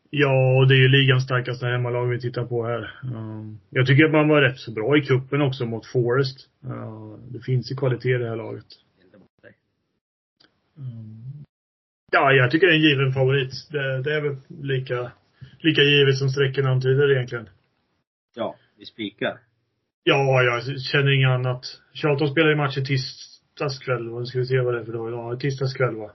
[0.10, 3.00] Ja, och det är ju ligans starkaste hemmalag vi tittar på här.
[3.04, 6.50] Um, jag tycker att man var rätt så bra i kuppen också mot Forest.
[6.66, 8.66] Uh, det finns ju kvalitet i det här laget.
[10.78, 11.44] Um,
[12.12, 13.68] ja, jag tycker det är en given favorit.
[13.72, 15.12] Det, det är väl lika,
[15.60, 17.50] lika givet som strecken antyder egentligen.
[18.36, 19.40] Ja, vi spikar.
[20.04, 21.66] Ja, jag känner inget annat.
[21.94, 24.10] Charlton spelar ju match i tisdags kväll.
[24.10, 25.34] Vad ska vi se vad det är för dag idag?
[25.34, 26.12] Ja, tisdags kväll va?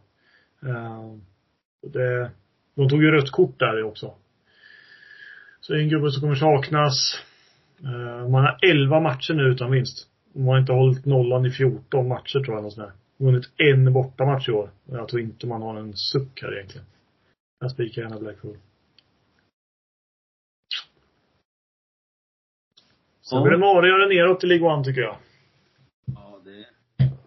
[1.82, 2.30] Det,
[2.74, 4.14] de tog ju rött kort där också.
[5.60, 7.20] Så en gubbe som kommer saknas.
[7.84, 10.08] Uh, man har 11 matcher nu utan vinst.
[10.32, 12.62] Man har inte hållit nollan i 14 matcher tror jag.
[12.62, 13.24] Något sånt där.
[13.26, 14.70] Vunnit en bortamatch i år.
[14.84, 16.86] Jag tror inte man har en suck här egentligen.
[17.60, 18.56] Jag spikar gärna Blackpool.
[23.20, 25.16] Sen blir det marigare neråt i League One tycker jag.
[26.04, 26.66] Ja, det,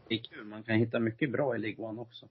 [0.08, 0.46] det är kul.
[0.46, 2.26] Man kan hitta mycket bra i League One också.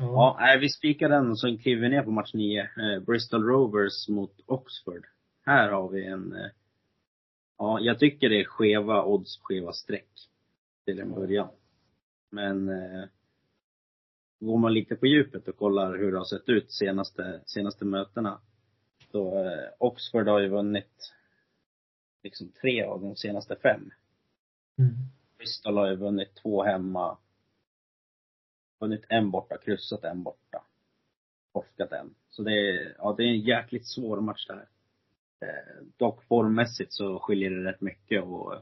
[0.00, 0.36] Ja.
[0.40, 2.60] Ja, vi spikar den och så kliver vi ner på match 9.
[2.60, 5.06] Eh, Bristol Rovers mot Oxford.
[5.46, 6.50] Här har vi en, eh,
[7.58, 10.08] ja, jag tycker det är skeva odds, skeva streck.
[10.84, 11.48] Till en början.
[12.30, 13.04] Men, eh,
[14.40, 18.40] går man lite på djupet och kollar hur det har sett ut senaste, senaste mötena.
[19.12, 21.12] Så eh, Oxford har ju vunnit
[22.22, 23.90] liksom tre av de senaste fem.
[24.78, 24.94] Mm.
[25.38, 27.18] Bristol har ju vunnit två hemma.
[28.80, 30.62] Vunnit en borta, kryssat en borta.
[31.52, 32.14] Torskat en.
[32.30, 34.68] Så det är, ja det är en jäkligt svår match det här.
[35.40, 38.54] Eh, dock formmässigt så skiljer det rätt mycket och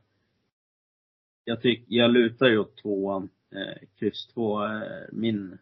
[1.44, 5.58] jag tycker, jag lutar ju åt tvåan Eh, kryss 2 är min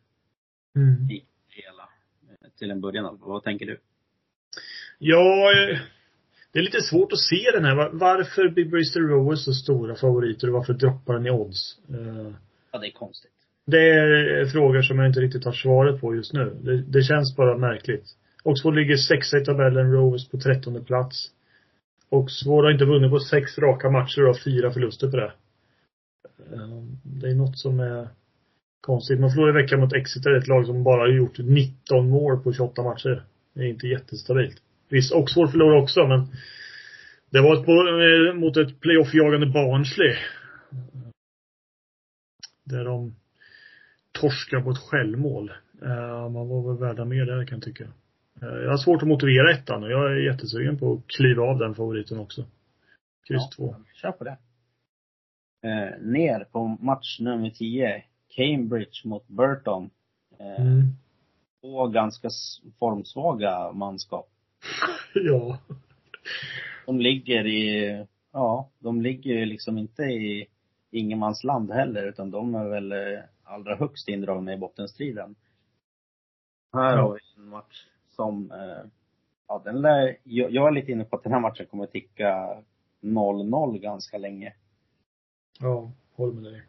[0.77, 1.11] Mm.
[1.11, 1.89] i hela.
[2.31, 3.19] eh, Till en början.
[3.21, 3.81] Vad tänker du?
[4.99, 5.79] Ja, eh,
[6.53, 7.75] det är lite svårt att se den här.
[7.77, 11.79] Va- Varför blir Bristol Rovers så stora favoriter och varför droppar den i odds?
[11.89, 12.33] Eh,
[12.71, 13.31] Ja, det är konstigt.
[13.67, 16.57] Det är frågor som jag inte riktigt har svaret på just nu.
[16.63, 18.05] Det, det känns bara märkligt.
[18.43, 21.31] Oxford ligger sexa i tabellen, Rovers på trettonde plats.
[22.09, 25.33] Oxford har inte vunnit på sex raka matcher och har fyra förluster på det.
[26.53, 28.09] Ehm, det är något som är
[28.81, 29.21] konstigt.
[29.21, 32.53] Man förlorade i veckan mot Exeter, ett lag som bara har gjort 19 mål på
[32.53, 33.25] 28 matcher.
[33.55, 34.63] Det är inte jättestabilt.
[34.89, 36.27] Visst, Oxford förlorade också, men
[37.31, 40.17] det var ett, eh, mot ett playoff-jagande Barnsley.
[42.65, 43.15] Där de
[44.21, 45.53] torskar på ett självmål.
[45.83, 47.85] Eh, man var väl värda mer där kan jag tycka.
[48.43, 51.59] Eh, jag har svårt att motivera ettan och jag är jättesugen på att kliva av
[51.59, 52.45] den favoriten också.
[53.29, 53.75] Kryss två.
[53.79, 54.37] Ja, kör på det.
[55.63, 58.05] Eh, ner på match nummer 10.
[58.37, 59.91] Cambridge mot Burton.
[60.39, 60.83] Eh, Mm.
[61.61, 62.29] Två ganska
[62.79, 64.29] formsvaga manskap.
[65.15, 65.59] ja.
[66.87, 70.47] De ligger i, ja, de ligger ju liksom inte i
[70.91, 75.35] ingenmansland heller, utan de är väl eh, allra högst indragna i bottenstriden.
[76.73, 78.91] Här har vi en match som, eh,
[79.49, 82.63] ja den lär, jag, jag är lite inne på att den här matchen kommer ticka
[83.01, 84.55] 0-0 ganska länge.
[85.61, 86.63] Ja, håller med dig.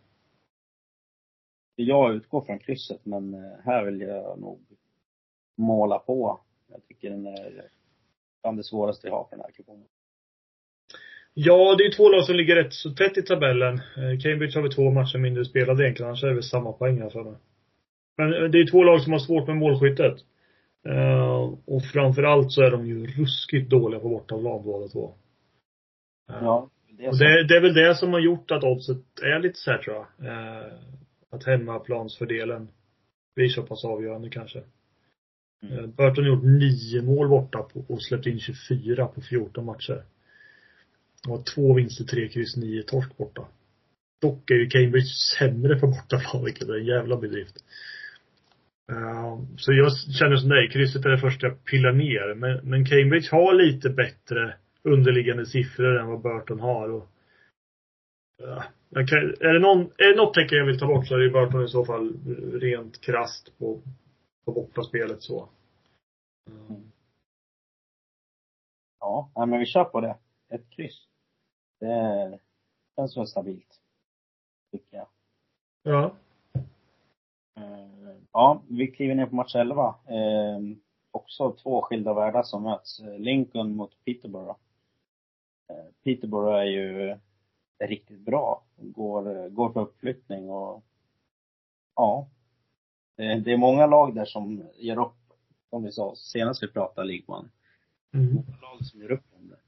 [1.76, 4.60] Jag utgår från krysset, men eh, här vill jag nog
[5.56, 6.40] måla på.
[6.68, 7.70] Jag tycker den är
[8.42, 9.88] bland det svåraste jag har för den här kupongen.
[11.38, 13.74] Ja, det är två lag som ligger rätt så tätt i tabellen.
[13.74, 17.10] Eh, Cambridge har väl två matcher mindre spelade egentligen, annars är det samma poäng här
[17.10, 17.36] för mig.
[18.17, 20.15] Men eh, det är två lag som har svårt med målskyttet.
[20.88, 25.13] Eh, och framförallt så är de ju ruskigt dåliga på bortaplan båda två.
[26.28, 29.39] Ja, det är Och det, det är väl det som har gjort att oddset är
[29.39, 30.06] lite så här tror jag.
[31.32, 32.67] Att hemmaplansfördelen
[33.36, 34.63] blir så pass avgörande kanske.
[35.63, 35.91] Mm.
[35.91, 40.04] Burton har gjort nio mål borta på, och släppt in 24 på 14 matcher.
[41.26, 43.48] De har två vinster, tre kryss, nio torsk borta.
[44.22, 47.64] Dock är ju Cambridge sämre på bortaplan, vilket är en jävla bedrift.
[48.92, 52.36] Uh, så jag känner som dig, krysset är det första jag pillar ner.
[52.36, 56.90] Men, men Cambridge har lite bättre underliggande siffror än vad Burton har.
[56.90, 57.10] Och,
[58.44, 61.14] uh, jag kan, är, det någon, är det något tecken jag vill ta bort så
[61.14, 62.14] är det ju Burton i så fall
[62.62, 63.82] rent krasst på,
[64.46, 65.50] på bortaspelet så.
[66.50, 66.82] Mm.
[69.00, 70.18] Ja, men vi kör på det.
[70.50, 71.08] Ett kryss.
[71.88, 72.39] Det
[72.95, 73.82] känns väl stabilt.
[74.71, 75.08] Tycker jag.
[75.84, 76.15] Ja.
[77.56, 77.95] Eh,
[78.32, 79.95] Ja, vi kliver ner på match 11.
[80.08, 80.60] Eh,
[81.12, 83.00] också två skilda världar som möts.
[83.00, 84.58] Eh, Lincoln mot Peterborough.
[86.04, 87.17] Peterborough är ju
[87.80, 88.63] riktigt bra.
[88.78, 90.84] Går, går för uppflyttning och
[91.95, 92.28] ja.
[93.15, 95.34] Det, det är många lag där som ger upp,
[95.69, 97.50] som vi sa senast vi pratade League One.
[98.13, 98.34] Mm.
[98.34, 99.60] Många lag som ger upp om det.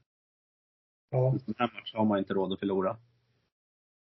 [1.10, 1.32] Ja.
[1.34, 2.90] En sån här match har man inte råd att förlora.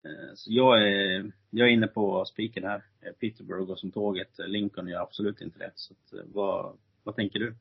[0.05, 2.83] Eh, Så jag är, jag är inne på spiken här.
[3.01, 4.31] Eh, Peterborough går som tåget.
[4.47, 5.73] Lincoln gör absolut inte rätt.
[5.79, 7.55] Så att, eh, vad, vad tänker du?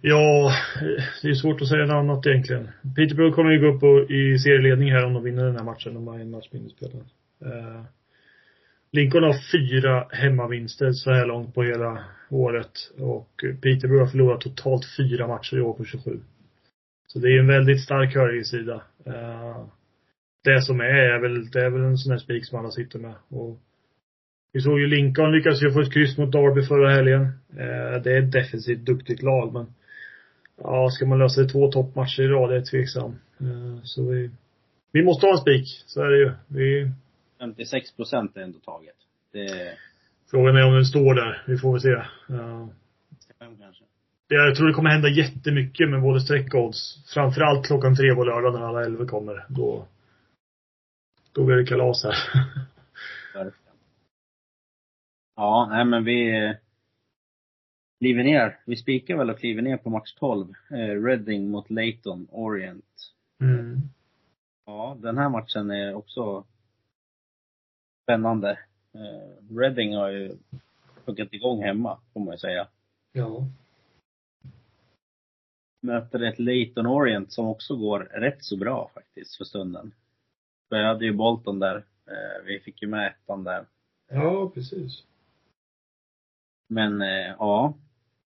[0.00, 0.52] Ja,
[1.22, 2.68] det är svårt att säga något annat egentligen.
[2.96, 5.94] Peterborough kommer ju gå upp på, i serieledning här om de vinner den här matchen.
[5.94, 7.06] De har en match mindre spelad.
[7.40, 7.82] Eh,
[8.90, 12.72] Lincoln har fyra hemmavinster så här långt på hela året.
[12.98, 16.20] Och Peterborough har förlorat totalt fyra matcher i år på 27.
[17.12, 18.82] Så det är en väldigt stark högersida.
[19.06, 19.64] Eh,
[20.44, 22.98] det som är, är väl, det är väl en sån här spik som alla sitter
[22.98, 23.14] med.
[23.28, 23.58] Och
[24.52, 27.22] vi såg ju Lincoln lyckas ju få ett kryss mot Derby förra helgen.
[27.50, 29.66] Eh, det är ett defensivt duktigt lag men
[30.56, 33.18] Ja, ska man lösa det två toppmatcher i rad det är tveksam.
[33.40, 34.30] Eh, Så vi,
[34.92, 36.32] vi måste ha en spik, så är det ju.
[36.46, 36.90] Vi,
[37.38, 38.96] 56 procent är ändå taget.
[39.32, 39.76] Det
[40.30, 41.42] frågan är om den står där.
[41.46, 41.90] Vi får väl se.
[42.34, 42.66] Eh,
[43.38, 43.84] fem kanske.
[44.28, 47.12] Jag tror det kommer hända jättemycket med både streck och odds.
[47.14, 49.46] Framförallt klockan tre på lördag när alla elva kommer.
[49.48, 49.86] Då,
[51.32, 52.14] då blir det kalas här.
[55.36, 56.54] Ja, nej men vi eh,
[58.00, 58.58] kliver ner.
[58.66, 60.48] Vi spikar väl och kliver ner på match 12.
[60.70, 63.12] Eh, Reading mot Leighton Orient.
[63.40, 63.80] Mm.
[64.66, 66.44] Ja, den här matchen är också
[68.02, 68.50] spännande.
[68.94, 70.36] Eh, Reading har ju
[71.04, 72.68] huggat igång hemma, får man ju säga.
[73.12, 73.46] Ja.
[75.82, 79.92] Möter ett Leighton Orient som också går rätt så bra faktiskt för stunden.
[80.68, 81.76] För jag hade ju Bolton där.
[82.06, 83.64] Eh, vi fick ju med ettan där.
[84.10, 85.02] Ja, precis.
[86.68, 87.74] Men eh, ja,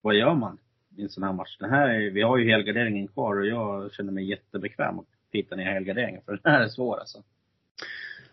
[0.00, 0.58] vad gör man
[0.96, 1.56] i en sån här match?
[1.60, 5.56] Den här, är- vi har ju helgarderingen kvar och jag känner mig jättebekväm att pita
[5.56, 7.22] ner helgarderingen för den här är svår alltså.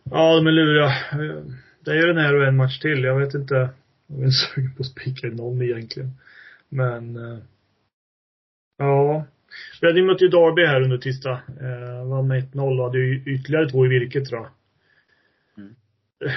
[0.04, 0.86] Ja, de är luriga.
[0.86, 1.44] Eh,
[1.80, 3.04] det är ju den här och en match till.
[3.04, 3.70] Jag vet inte.
[4.08, 6.10] Jag är inte sugen på att spika någon egentligen.
[6.70, 7.18] Men,
[8.78, 9.26] ja.
[9.82, 11.42] Reading mötte ju Derby här under tisdag.
[11.62, 14.50] Eh, vann med 1-0 och hade ju ytterligare två i virket tror jag.
[15.58, 15.76] Mm.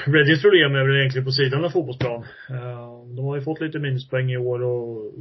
[0.06, 2.24] Readings problem är väl egentligen på sidan av fotbollsplan.
[2.50, 5.12] Eh, de har ju fått lite minuspoäng i år och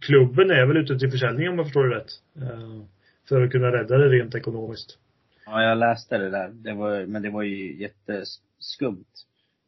[0.00, 2.10] klubben är väl ute till försäljning om jag förstår det rätt.
[2.42, 2.82] Eh,
[3.28, 4.98] för att kunna rädda det rent ekonomiskt.
[5.46, 6.48] Ja, jag läste det där.
[6.48, 9.06] Det var, men det var ju jätteskumt.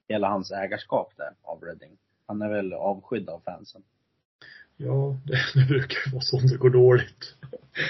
[0.09, 1.99] Hela hans ägarskap där av Reading.
[2.27, 3.83] Han är väl avskydd av fansen.
[4.81, 7.37] Ja, det, det brukar ju vara så det går dåligt.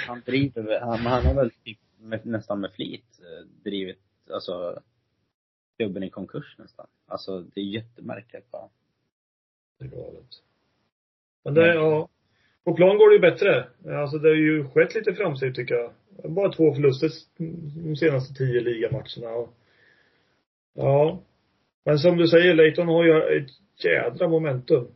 [0.07, 4.83] Han driver, han, han har väl typ med, nästan med flit eh, drivit, alltså
[5.77, 6.87] klubben i konkurs nästan.
[7.07, 8.69] Alltså det är jättemärkligt bara.
[9.79, 10.43] Det är galet.
[11.45, 12.09] Men det, ja.
[12.65, 13.69] På plan går det ju bättre.
[14.01, 15.93] Alltså det har ju skett lite framsteg tycker jag.
[16.33, 17.11] Bara två förluster
[17.85, 19.31] de senaste tio ligamatcherna.
[19.35, 19.55] Och,
[20.75, 21.23] ja.
[21.85, 23.51] Men som du säger, Leighton har ju ett
[23.85, 24.89] jädra momentum.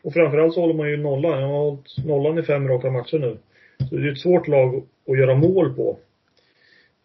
[0.00, 1.32] Eh, och framförallt så håller man ju nollan.
[1.32, 3.38] Han har hållit nollan i fem raka matcher nu.
[3.78, 5.98] Så det är ju ett svårt lag att göra mål på.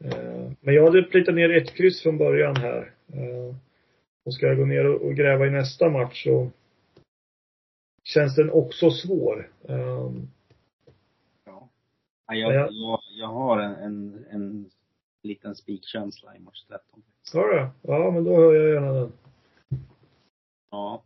[0.04, 2.92] Eh, men jag hade plitat ner ett kryss från början här.
[3.14, 3.56] Eh,
[4.26, 6.50] och ska jag gå ner och gräva i nästa match så
[8.04, 9.52] känns den också svår.
[9.62, 10.28] Um,
[11.46, 11.70] ja.
[12.28, 14.70] Jag, jag, jag, jag har en, en, en
[15.24, 17.04] liten spikkänsla i match 13.
[17.34, 19.12] Har du Ja, men då hör jag gärna den.
[20.76, 21.04] Ja.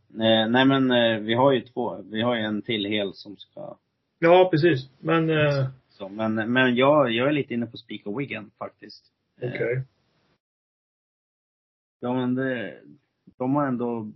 [0.48, 2.02] Nej men eh, vi har ju två.
[2.02, 3.78] Vi har ju en till hel som ska
[4.20, 4.90] Ja, precis.
[5.00, 5.70] Men eh...
[5.90, 9.12] Så, men, men jag, jag är lite inne på Speak of Wigan faktiskt.
[9.38, 9.50] Okej.
[9.50, 9.82] Okay.
[12.00, 12.82] Ja men det,
[13.26, 14.12] de har ändå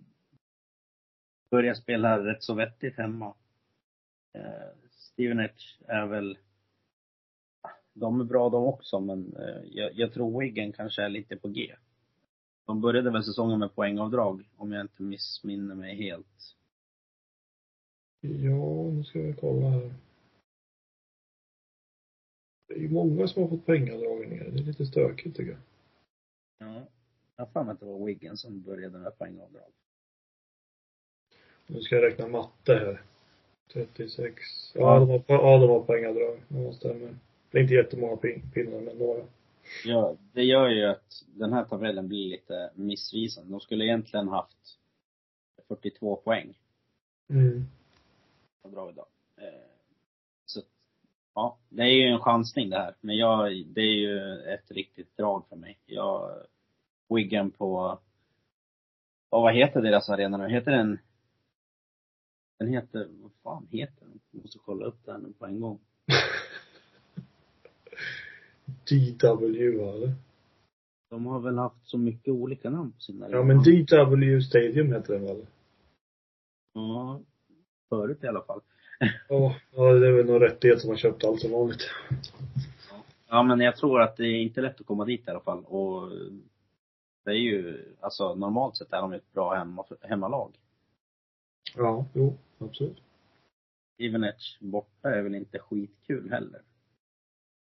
[1.51, 3.33] börjat spela rätt så vettigt hemma.
[4.33, 6.37] Eh, Stevenage är väl,
[7.93, 11.47] de är bra de också men eh, jag, jag tror Wigan kanske är lite på
[11.47, 11.75] G.
[12.65, 16.55] De började väl säsongen med poängavdrag, om jag inte missminner mig helt.
[18.21, 19.93] Ja, nu ska vi kolla här.
[22.67, 24.49] Det är ju många som har fått poängavdrag nere.
[24.49, 25.61] Det är lite stökigt tycker jag.
[26.57, 26.85] Ja.
[27.35, 29.71] Jag har för mig att det var Wigan som började med poängavdrag.
[31.67, 33.01] Nu ska jag räkna matte här.
[33.73, 34.35] 36.
[34.73, 36.41] Ja, de har, ja, de har poängavdrag.
[36.47, 37.15] Ja, stämmer.
[37.51, 39.23] Det är inte jättemånga pinnar, men några.
[39.85, 43.51] Ja, det gör ju att den här tabellen blir lite missvisande.
[43.51, 44.79] De skulle egentligen haft
[45.67, 46.57] 42 poäng.
[47.29, 47.65] Mm.
[48.63, 49.05] Bra idag.
[49.37, 49.69] Eh,
[50.45, 50.61] så,
[51.35, 52.95] ja, det är ju en chansning det här.
[53.01, 55.79] Men jag, det är ju ett riktigt drag för mig.
[55.85, 56.43] Jag,
[57.09, 57.99] Wigan på,
[59.29, 60.49] och vad heter deras arena nu?
[60.49, 60.99] Heter den,
[62.59, 64.19] den heter, vad fan heter den?
[64.31, 65.79] Jag måste kolla upp den på en gång.
[68.89, 70.13] DW eller?
[71.09, 75.13] De har väl haft så mycket olika namn på sina Ja men DW Stadium heter
[75.13, 75.45] den väl?
[76.73, 77.21] Ja,
[77.89, 78.61] förut i alla fall.
[79.29, 81.89] ja, ja det är väl någon rättighet som har köpt allt som vanligt.
[83.27, 85.63] Ja men jag tror att det är inte lätt att komma dit i alla fall
[85.65, 86.09] och
[87.25, 90.51] det är ju, alltså normalt sett är de ett bra hemma, hemmalag.
[91.75, 93.01] Ja, jo, absolut.
[93.93, 96.61] Stevenage borta är väl inte skitkul heller.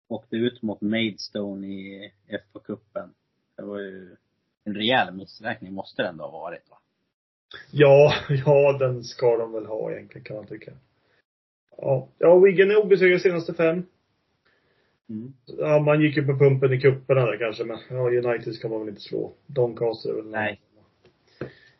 [0.09, 3.09] Åkte ut mot Maidstone i FA-cupen.
[3.55, 4.15] Det var ju
[4.63, 6.77] en rejäl missräkning måste det ändå ha varit va?
[7.71, 8.13] Ja,
[8.45, 10.71] ja den ska de väl ha egentligen kan man tycka.
[11.77, 13.85] Ja, ja Wigan är obesegrade senaste fem.
[15.09, 15.33] Mm.
[15.45, 18.79] Ja, man gick ju på pumpen i cuperna där kanske, men ja, United ska man
[18.79, 19.33] väl inte slå.
[19.45, 20.61] Doncaster är väl Nej.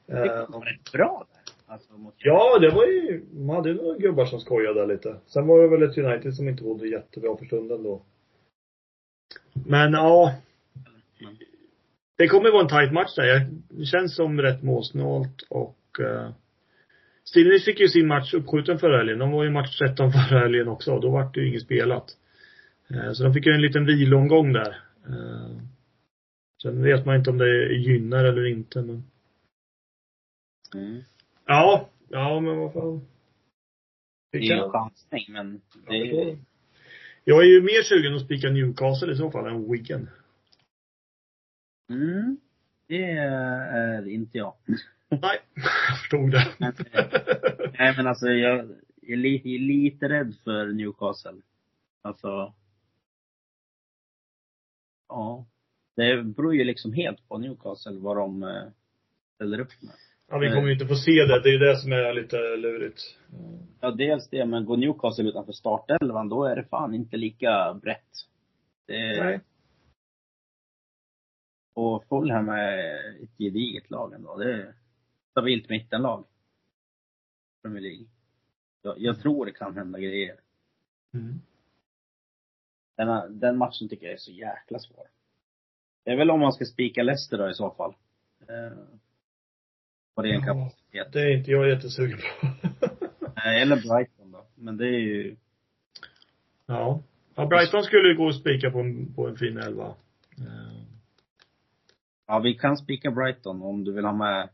[0.06, 1.74] Det var rätt bra där.
[1.74, 2.14] Alltså, mot...
[2.18, 5.16] Ja, det var ju, man hade ju några gubbar som skojade där lite.
[5.26, 8.02] Sen var det väl ett United som inte mådde jättebra för stunden då.
[9.66, 10.36] Men ja.
[12.18, 13.50] Det kommer vara en tight match där.
[13.70, 16.32] Det känns som rätt målsnålt och uh,
[17.24, 19.20] Stevenage fick ju sin match uppskjuten förra helgen.
[19.20, 22.18] De var ju match 13 förra helgen också och då vart det ju inget spelat.
[22.92, 24.78] Uh, så de fick ju en liten vilomgång där.
[25.10, 25.62] Uh,
[26.62, 29.04] sen vet man inte om det gynnar eller inte men.
[30.74, 31.02] Mm.
[31.46, 33.08] Ja, ja men vad fan.
[34.32, 36.38] Det är ju en chansning men det är ju...
[37.30, 40.10] Jag är ju mer sugen att spika Newcastle i så fall än Wigan.
[41.90, 42.38] Mm.
[42.88, 44.54] Det är inte jag.
[45.10, 46.48] Nej, jag förstod det.
[46.58, 46.74] Men,
[47.80, 48.60] nej men alltså jag
[49.02, 51.42] är lite, lite rädd för Newcastle.
[52.02, 52.54] Alltså.
[55.10, 55.46] Ja.
[55.96, 58.68] Det beror ju liksom helt på Newcastle vad de eh,
[59.36, 59.96] ställer upp med.
[60.30, 61.42] Ja, vi kommer ju inte få se det.
[61.44, 63.02] Det är ju det som är lite lurigt.
[63.80, 68.14] Ja, dels det, men går Newcastle utanför startelvan, då är det fan inte lika brett.
[68.88, 69.24] Det...
[69.24, 69.40] Nej.
[71.74, 72.78] Och Fulham är
[73.24, 74.38] ett gediget lag ändå.
[74.38, 74.76] Det är ett
[75.32, 76.26] stabilt mittenlag.
[77.62, 78.06] Premier League.
[78.82, 80.40] Jag, jag tror det kan hända grejer.
[81.14, 81.42] Mm.
[82.98, 85.08] Den, den matchen tycker jag är så jäkla svår.
[86.06, 87.96] Det är väl om man ska spika Leicester då i så fall.
[88.48, 88.78] Eh,
[90.20, 90.46] på ren Ja.
[90.46, 91.14] kapacitet.
[91.14, 92.48] Det är inte jag jättesugen på.
[93.36, 94.46] Nej, Eller Brighton då.
[94.56, 95.36] Men det är ju,
[96.66, 97.04] ja.
[97.36, 97.46] ja.
[97.46, 99.96] Brighton skulle ju gå och spika på en, på en fin elva.
[102.28, 104.50] Ja vi kan spika Brighton om du vill ha med,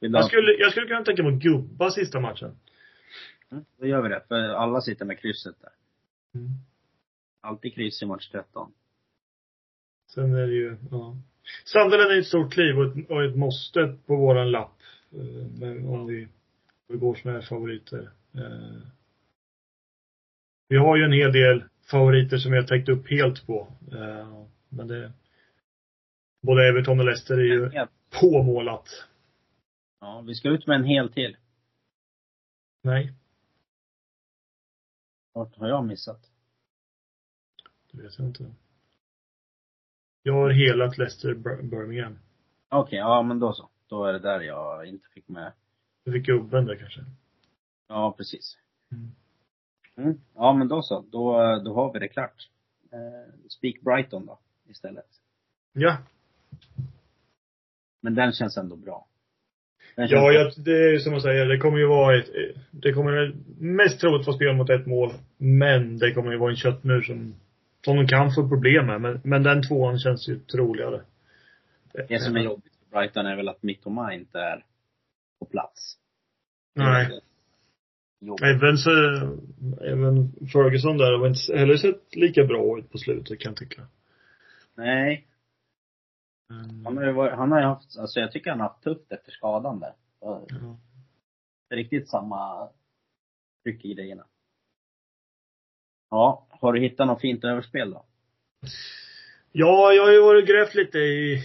[0.00, 2.56] vill Jag skulle, jag skulle kunna tänka mig att gubba sista matchen.
[3.50, 4.22] Mm, då gör vi det.
[4.28, 5.70] För alla sitter med krysset där.
[6.34, 6.50] Mm.
[7.40, 8.72] Alltid kryss i match 13.
[10.14, 11.16] Sen är det ju, ja.
[11.64, 14.76] Sunderland är ett stort kliv och ett, och ett måste på våran lapp.
[15.12, 16.28] Eh, Men om vi,
[16.88, 18.10] vi går som är favoriter.
[18.34, 18.80] Eh,
[20.68, 23.72] Vi har ju en hel del favoriter som vi har täckt upp helt på.
[23.92, 25.12] Eh, Men det,
[26.42, 27.70] både Everton och Leicester är ju
[28.20, 28.88] påmålat.
[30.00, 31.36] Ja, vi ska ut med en hel till.
[32.82, 33.12] Nej,
[35.32, 36.30] Vart har jag missat?
[37.92, 38.54] det vet jag inte.
[40.22, 42.18] Jag har helat Leicester Bir- Birmingham.
[42.68, 43.68] Okej, ja men då så.
[43.90, 45.52] Då är det där jag inte fick med.
[46.04, 47.00] Du fick gubben där kanske.
[47.88, 48.58] Ja, precis.
[48.92, 49.10] Mm.
[49.96, 50.20] Mm.
[50.34, 51.04] Ja, men då så.
[51.10, 51.32] Då,
[51.64, 52.48] då har vi det klart.
[52.92, 54.38] Eh, Speak Brighton då,
[54.68, 55.06] istället.
[55.72, 55.96] Ja.
[58.00, 59.06] Men den känns ändå bra.
[59.96, 62.30] Känns Ja, jag, det är ju som att säga, det kommer ju vara ett,
[62.70, 65.12] det kommer mest troligt vara spel mot ett mål.
[65.36, 67.34] Men det kommer ju vara en köttmur som,
[67.84, 69.00] som de kan få problem med.
[69.00, 71.00] Men, men den tvåan känns ju troligare.
[72.08, 74.64] Det som är jobbigt för Brighton är väl att Mittoma inte är
[75.38, 75.96] på plats.
[76.74, 77.20] Nej.
[78.42, 78.90] Även så,
[79.84, 83.86] även Ferguson där har inte heller sett lika bra ut på slutet kan jag tycka.
[84.74, 85.26] Nej,
[86.48, 88.82] Men, han har ju varit, han har ju haft, alltså jag tycker han har haft
[88.82, 89.94] tufft efter skadan där.
[90.20, 90.46] Ja.
[91.70, 92.68] Riktigt samma
[93.62, 94.26] tryck i grejerna.
[96.10, 98.04] Ja, har du hittat något fint överspel då?
[99.52, 101.42] Ja, jag har ju varit grävt lite i,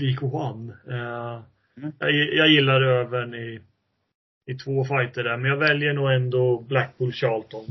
[0.00, 0.72] League One.
[1.76, 1.92] Mm.
[1.98, 3.60] jag, jag gillar övern i,
[4.46, 7.64] i två fighter där, men jag väljer nog ändå Blackpool Charlton.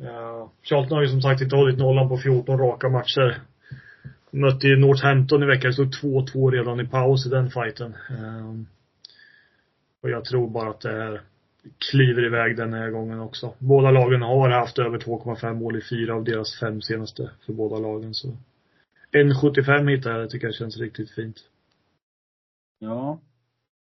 [0.00, 3.40] Uh, Charlton har ju som sagt inte hållit nollan på 14 raka matcher.
[4.30, 7.94] Mötte ju Northampton i veckan, det stod 2-2 redan i paus i den fighten.
[8.10, 8.54] Eh,
[10.02, 11.20] och jag tror bara att det här
[11.90, 13.54] kliver iväg den här gången också.
[13.58, 17.78] Båda lagen har haft över 2,5 mål i fyra av deras fem senaste för båda
[17.78, 18.28] lagen så.
[19.12, 21.36] 1,75 hittar jag, det tycker jag känns riktigt fint.
[22.78, 23.18] Ja,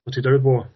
[0.05, 0.66] Vad tittar du på?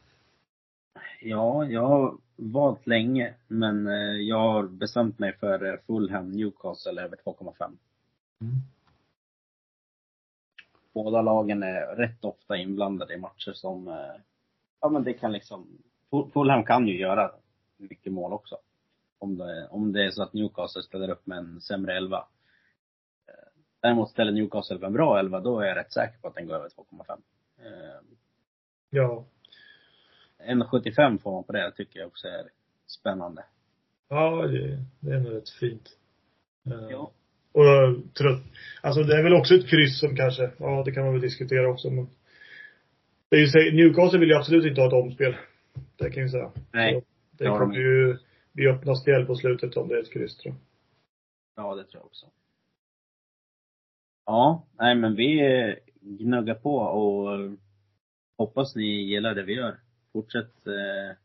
[1.22, 7.02] ja, jag har valt länge, men eh, jag har bestämt mig för eh, Fulham Newcastle
[7.02, 7.52] över 2,5.
[8.40, 8.54] Mm.
[10.94, 14.20] Båda lagen är rätt ofta inblandade i matcher som, eh,
[14.80, 15.66] ja men det kan liksom,
[16.32, 17.32] Fulham kan ju göra
[17.76, 18.56] mycket mål också.
[19.18, 22.18] Om det, om det är så att Newcastle ställer upp med en sämre elva.
[23.28, 26.34] Eh, Däremot ställer Newcastle upp en bra elva, då är jag rätt säker på att
[26.34, 27.18] den går över 2,5.
[27.58, 28.00] Eh,
[28.90, 29.24] Ja.
[30.46, 32.48] 1,75 får man på det, tycker jag också är
[32.86, 33.44] spännande.
[34.08, 34.46] Ja,
[35.00, 35.88] det, är nog rätt fint.
[36.66, 37.10] Eh, Ja.
[37.52, 38.42] Och jag trött.
[38.82, 41.68] Alltså det är väl också ett kryss som kanske, ja det kan man väl diskutera
[41.68, 42.08] också men.
[43.28, 45.36] Det är ju, Newcastle vill ju absolut inte ha ett omspel.
[45.96, 46.52] Det kan ju säga.
[46.72, 47.04] Nej.
[47.30, 48.18] Det kommer ju
[48.52, 51.64] bli öppna spel på slutet om det är ett kryss tror jag.
[51.64, 52.26] Ja, det tror jag också.
[54.26, 57.52] Ja, nej men vi eh, gnuggar på och eh,
[58.38, 59.80] hoppas ni gillar det vi gör.
[60.12, 61.16] Fortsätt eh,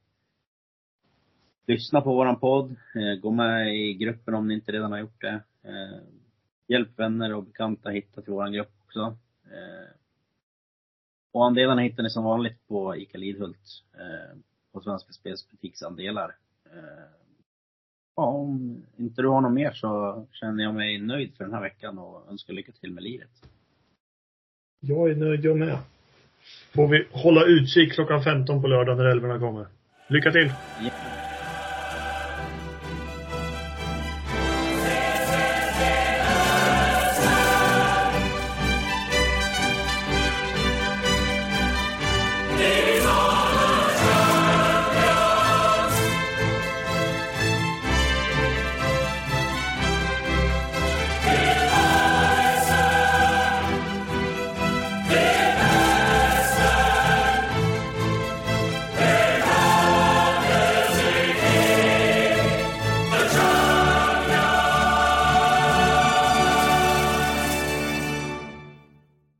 [1.68, 2.76] lyssna på våran podd.
[2.96, 5.44] Eh, gå med i gruppen om ni inte redan har gjort det.
[5.64, 6.00] Eh,
[6.68, 9.18] hjälp vänner och bekanta hitta till våran grupp också.
[11.32, 13.84] Och andelarna hittar ni som vanligt på ICA Lidhult.
[13.94, 14.38] Eh,
[14.78, 16.36] på Svenska Spels butiksandelar.
[16.66, 17.06] Eh,
[18.16, 21.62] ja, om inte du har något mer så känner jag mig nöjd för den här
[21.62, 23.30] veckan och önskar lycka till med livet.
[24.80, 25.78] Jag är nöjd jag med.
[26.76, 29.68] Får vi hålla utkik klockan 15 på lördag när älvorna kommer.
[30.08, 30.52] Lycka till!
[30.82, 31.27] Ja.